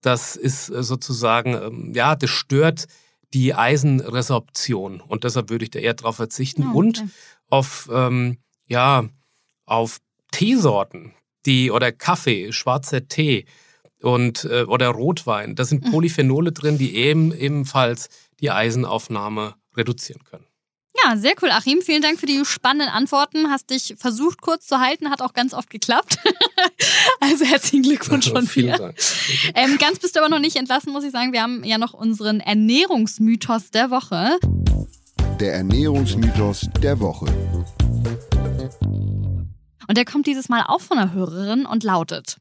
Das 0.01 0.35
ist 0.35 0.69
äh, 0.69 0.83
sozusagen, 0.83 1.53
ähm, 1.53 1.93
ja, 1.95 2.15
das 2.15 2.29
stört 2.29 2.87
die 3.33 3.53
Eisenresorption 3.53 5.01
und 5.01 5.23
deshalb 5.23 5.49
würde 5.49 5.65
ich 5.65 5.71
da 5.71 5.79
eher 5.79 5.93
darauf 5.93 6.15
verzichten. 6.15 6.63
Oh, 6.63 6.69
okay. 6.69 6.77
Und 6.77 7.05
auf, 7.49 7.89
ähm, 7.93 8.37
ja, 8.67 9.05
auf 9.65 9.99
Teesorten, 10.31 11.13
die 11.45 11.71
oder 11.71 11.91
Kaffee, 11.91 12.51
schwarzer 12.51 13.07
Tee 13.07 13.45
und 14.01 14.45
äh, 14.45 14.63
oder 14.63 14.89
Rotwein. 14.89 15.55
Da 15.55 15.65
sind 15.65 15.85
mhm. 15.85 15.91
Polyphenole 15.91 16.51
drin, 16.51 16.77
die 16.77 16.95
eben 16.95 17.33
ebenfalls 17.33 18.09
die 18.39 18.51
Eisenaufnahme 18.51 19.55
reduzieren 19.75 20.23
können. 20.23 20.45
Ja, 21.03 21.17
sehr 21.17 21.33
cool, 21.41 21.49
Achim. 21.51 21.81
Vielen 21.81 22.01
Dank 22.01 22.19
für 22.19 22.25
die 22.25 22.43
spannenden 22.45 22.89
Antworten. 22.89 23.49
Hast 23.49 23.69
dich 23.69 23.95
versucht, 23.97 24.41
kurz 24.41 24.67
zu 24.67 24.79
halten, 24.79 25.09
hat 25.09 25.21
auch 25.21 25.33
ganz 25.33 25.53
oft 25.53 25.69
geklappt. 25.69 26.17
also 27.19 27.45
herzlichen 27.45 27.83
Glückwunsch 27.83 28.27
schon 28.27 28.47
Vielen 28.47 28.77
Dank. 28.77 28.97
Ähm, 29.55 29.77
ganz 29.77 29.99
bist 29.99 30.15
du 30.15 30.19
aber 30.19 30.29
noch 30.29 30.39
nicht 30.39 30.55
entlassen, 30.55 30.91
muss 30.91 31.03
ich 31.03 31.11
sagen. 31.11 31.31
Wir 31.31 31.41
haben 31.41 31.63
ja 31.63 31.77
noch 31.77 31.93
unseren 31.93 32.39
Ernährungsmythos 32.39 33.71
der 33.71 33.91
Woche. 33.91 34.37
Der 35.39 35.53
Ernährungsmythos 35.55 36.69
der 36.81 36.99
Woche. 36.99 37.25
Und 39.87 39.97
der 39.97 40.05
kommt 40.05 40.27
dieses 40.27 40.49
Mal 40.49 40.63
auch 40.67 40.81
von 40.81 40.97
einer 40.97 41.13
Hörerin 41.13 41.65
und 41.65 41.83
lautet: 41.83 42.37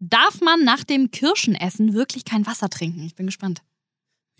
Darf 0.00 0.40
man 0.40 0.64
nach 0.64 0.84
dem 0.84 1.10
Kirschenessen 1.10 1.94
wirklich 1.94 2.24
kein 2.24 2.46
Wasser 2.46 2.68
trinken? 2.68 3.04
Ich 3.04 3.14
bin 3.14 3.26
gespannt. 3.26 3.62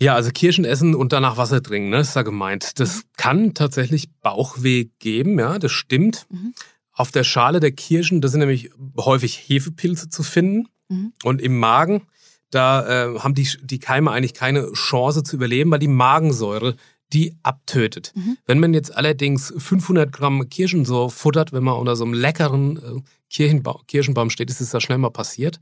Ja, 0.03 0.15
also 0.15 0.31
Kirschen 0.31 0.65
essen 0.65 0.95
und 0.95 1.13
danach 1.13 1.37
Wasser 1.37 1.63
trinken, 1.63 1.89
ne, 1.89 1.99
ist 1.99 2.13
da 2.13 2.23
gemeint. 2.23 2.77
Das 2.81 2.97
mhm. 2.97 3.01
kann 3.15 3.53
tatsächlich 3.53 4.11
Bauchweh 4.21 4.89
geben, 4.99 5.39
ja, 5.39 5.57
das 5.59 5.71
stimmt. 5.71 6.25
Mhm. 6.29 6.53
Auf 6.91 7.11
der 7.11 7.23
Schale 7.23 7.61
der 7.61 7.71
Kirschen, 7.71 8.19
da 8.19 8.27
sind 8.27 8.41
nämlich 8.41 8.71
häufig 8.97 9.37
Hefepilze 9.37 10.09
zu 10.09 10.21
finden. 10.21 10.67
Mhm. 10.89 11.13
Und 11.23 11.41
im 11.41 11.57
Magen, 11.57 12.01
da 12.49 13.13
äh, 13.13 13.19
haben 13.19 13.33
die, 13.33 13.47
die 13.61 13.79
Keime 13.79 14.11
eigentlich 14.11 14.33
keine 14.33 14.73
Chance 14.73 15.23
zu 15.23 15.37
überleben, 15.37 15.71
weil 15.71 15.79
die 15.79 15.87
Magensäure 15.87 16.75
die 17.13 17.37
abtötet. 17.41 18.11
Mhm. 18.13 18.37
Wenn 18.45 18.59
man 18.59 18.73
jetzt 18.73 18.93
allerdings 18.95 19.53
500 19.55 20.11
Gramm 20.11 20.49
Kirschen 20.49 20.83
so 20.83 21.07
futtert, 21.07 21.53
wenn 21.53 21.63
man 21.63 21.77
unter 21.77 21.95
so 21.95 22.03
einem 22.03 22.13
leckeren 22.13 22.77
äh, 22.77 23.01
Kirchenba 23.29 23.79
Kirschenbaum 23.87 24.29
steht, 24.29 24.49
ist 24.49 24.59
es 24.59 24.71
da 24.71 24.81
schnell 24.81 24.97
mal 24.97 25.11
passiert, 25.11 25.61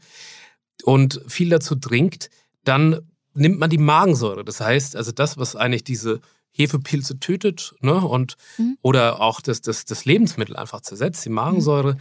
und 0.84 1.21
viel 1.27 1.49
dazu 1.49 1.75
trinkt, 1.75 2.32
dann 2.63 3.01
nimmt 3.34 3.60
man 3.60 3.70
die 3.70 3.78
Magensäure. 3.78 4.44
Das 4.44 4.60
heißt, 4.60 4.96
also 4.96 5.12
das, 5.12 5.38
was 5.38 5.56
eigentlich 5.56 5.84
diese 5.84 6.22
Hefepilze 6.52 7.20
tötet 7.20 7.74
ne, 7.82 7.96
und, 7.96 8.36
mhm. 8.58 8.78
oder 8.82 9.22
auch 9.22 9.41
das, 9.41 9.62
das, 9.62 9.86
das 9.86 10.06
Lebensmittel 10.06 10.56
einfach 10.56 10.82
zersetzt, 10.82 11.26
die 11.26 11.30
Magensäure, 11.30 11.94
mhm. 11.94 11.98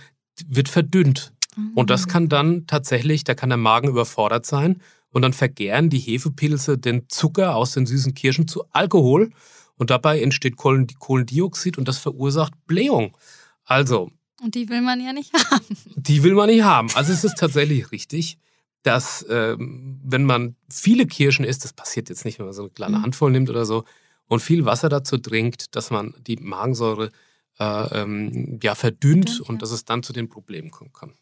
wird 0.49 0.69
verdünnt. 0.69 1.33
Mhm. 1.57 1.73
Und 1.75 1.91
das 1.91 2.09
kann 2.09 2.29
dann 2.29 2.67
tatsächlich, 2.67 3.25
da 3.25 3.35
kann 3.35 3.51
der 3.51 3.59
Magen 3.59 3.89
überfordert 3.89 4.47
sein 4.47 4.83
und 5.11 5.23
dann 5.23 5.33
vergären 5.33 5.91
die 5.91 5.99
Hefepilze 5.99 6.79
den 6.79 7.09
Zucker 7.09 7.55
aus 7.55 7.73
den 7.73 7.87
süßen 7.87 8.15
Kirschen 8.15 8.49
zu 8.49 8.65
Alkohol 8.71 9.31
und 9.77 9.91
dabei 9.91 10.21
entsteht 10.21 10.57
Kohlendioxid 10.57 11.79
und 11.79 11.89
das 11.89 11.99
verursacht 11.99 12.53
Blähung. 12.67 13.17
Also. 13.65 14.11
Und 14.43 14.55
die 14.55 14.69
will 14.69 14.83
man 14.83 15.01
ja 15.01 15.13
nicht 15.13 15.33
haben. 15.51 15.77
Die 15.97 16.23
will 16.23 16.35
man 16.35 16.49
nicht 16.49 16.63
haben. 16.63 16.89
Also 16.95 17.13
es 17.13 17.25
ist 17.25 17.39
tatsächlich 17.39 17.93
richtig 17.93 18.39
dass 18.83 19.25
ähm, 19.29 20.01
wenn 20.03 20.25
man 20.25 20.57
viele 20.71 21.07
Kirschen 21.07 21.45
isst, 21.45 21.65
das 21.65 21.73
passiert 21.73 22.09
jetzt 22.09 22.25
nicht, 22.25 22.39
wenn 22.39 22.47
man 22.47 22.55
so 22.55 22.63
eine 22.63 22.71
kleine 22.71 22.99
mhm. 22.99 23.03
Handvoll 23.03 23.31
nimmt 23.31 23.51
oder 23.51 23.65
so, 23.65 23.85
und 24.27 24.41
viel 24.41 24.65
Wasser 24.65 24.89
dazu 24.89 25.19
trinkt, 25.19 25.75
dass 25.75 25.91
man 25.91 26.15
die 26.21 26.37
Magensäure 26.37 27.11
äh, 27.59 28.01
ähm, 28.01 28.59
ja, 28.63 28.75
verdünnt 28.75 29.31
Verdünnt, 29.31 29.49
und 29.49 29.57
ja. 29.57 29.59
dass 29.59 29.71
es 29.73 29.85
dann 29.85 30.03
zu 30.03 30.13
den 30.13 30.29
Problemen 30.29 30.71
kommen 30.71 30.93
kann. 30.93 31.15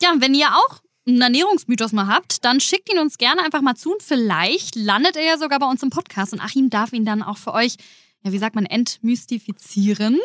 Ja, 0.00 0.12
und 0.12 0.22
wenn 0.22 0.34
ihr 0.34 0.48
auch 0.48 0.80
einen 1.06 1.20
Ernährungsmythos 1.20 1.92
mal 1.92 2.06
habt, 2.06 2.44
dann 2.44 2.60
schickt 2.60 2.92
ihn 2.92 2.98
uns 2.98 3.18
gerne 3.18 3.42
einfach 3.42 3.62
mal 3.62 3.74
zu 3.74 3.92
und 3.92 4.02
vielleicht 4.02 4.76
landet 4.76 5.16
er 5.16 5.24
ja 5.24 5.38
sogar 5.38 5.58
bei 5.58 5.66
uns 5.66 5.82
im 5.82 5.90
Podcast 5.90 6.32
und 6.32 6.40
Achim 6.40 6.70
darf 6.70 6.92
ihn 6.92 7.04
dann 7.04 7.22
auch 7.22 7.38
für 7.38 7.52
euch 7.52 7.76
ja, 8.24 8.32
wie 8.32 8.38
sagt 8.38 8.56
man, 8.56 8.66
entmystifizieren. 8.66 10.18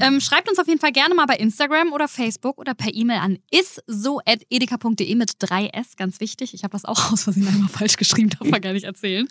Ähm, 0.00 0.20
schreibt 0.20 0.48
uns 0.48 0.58
auf 0.58 0.66
jeden 0.66 0.80
Fall 0.80 0.92
gerne 0.92 1.14
mal 1.14 1.26
bei 1.26 1.36
Instagram 1.36 1.92
oder 1.92 2.08
Facebook 2.08 2.58
oder 2.58 2.74
per 2.74 2.92
E-Mail 2.92 3.18
an 3.18 3.38
isso.edeka.de 3.50 5.14
mit 5.14 5.30
3S, 5.32 5.96
ganz 5.96 6.20
wichtig. 6.20 6.54
Ich 6.54 6.64
habe 6.64 6.72
das 6.72 6.84
auch 6.84 7.12
aus 7.12 7.24
Versehen 7.24 7.46
einmal 7.46 7.68
falsch 7.68 7.96
geschrieben, 7.96 8.30
darf 8.30 8.48
man 8.48 8.60
gar 8.60 8.72
nicht 8.72 8.84
erzählen. 8.84 9.28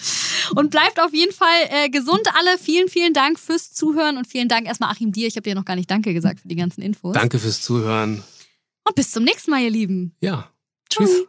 Und 0.56 0.72
bleibt 0.72 1.02
auf 1.02 1.14
jeden 1.14 1.34
Fall 1.34 1.48
äh, 1.70 1.90
gesund 1.90 2.28
alle. 2.38 2.58
Vielen, 2.58 2.88
vielen 2.88 3.14
Dank 3.14 3.40
fürs 3.40 3.74
Zuhören 3.74 4.18
und 4.18 4.28
vielen 4.28 4.48
Dank 4.48 4.68
erstmal 4.68 4.92
Achim 4.92 5.12
dir. 5.12 5.28
Ich 5.28 5.36
habe 5.36 5.44
dir 5.44 5.56
noch 5.56 5.66
gar 5.66 5.76
nicht 5.76 5.90
Danke 5.92 6.14
gesagt 6.14 6.40
für 6.40 6.48
die 6.48 6.56
ganzen 6.56 6.82
Infos. 6.82 7.14
Danke 7.14 7.40
fürs 7.40 7.62
Zuhören. 7.62 8.24
Und 8.88 8.96
bis 8.96 9.12
zum 9.12 9.24
nächsten 9.24 9.52
Mal, 9.52 9.64
ihr 9.64 9.70
Lieben. 9.70 10.16
Ja. 10.22 10.50
Tschüss. 10.90 11.26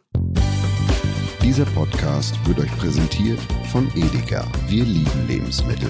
Dieser 1.41 1.65
Podcast 1.65 2.35
wird 2.47 2.59
euch 2.59 2.77
präsentiert 2.77 3.39
von 3.71 3.89
Edeka. 3.95 4.49
Wir 4.67 4.85
lieben 4.85 5.27
Lebensmittel. 5.27 5.89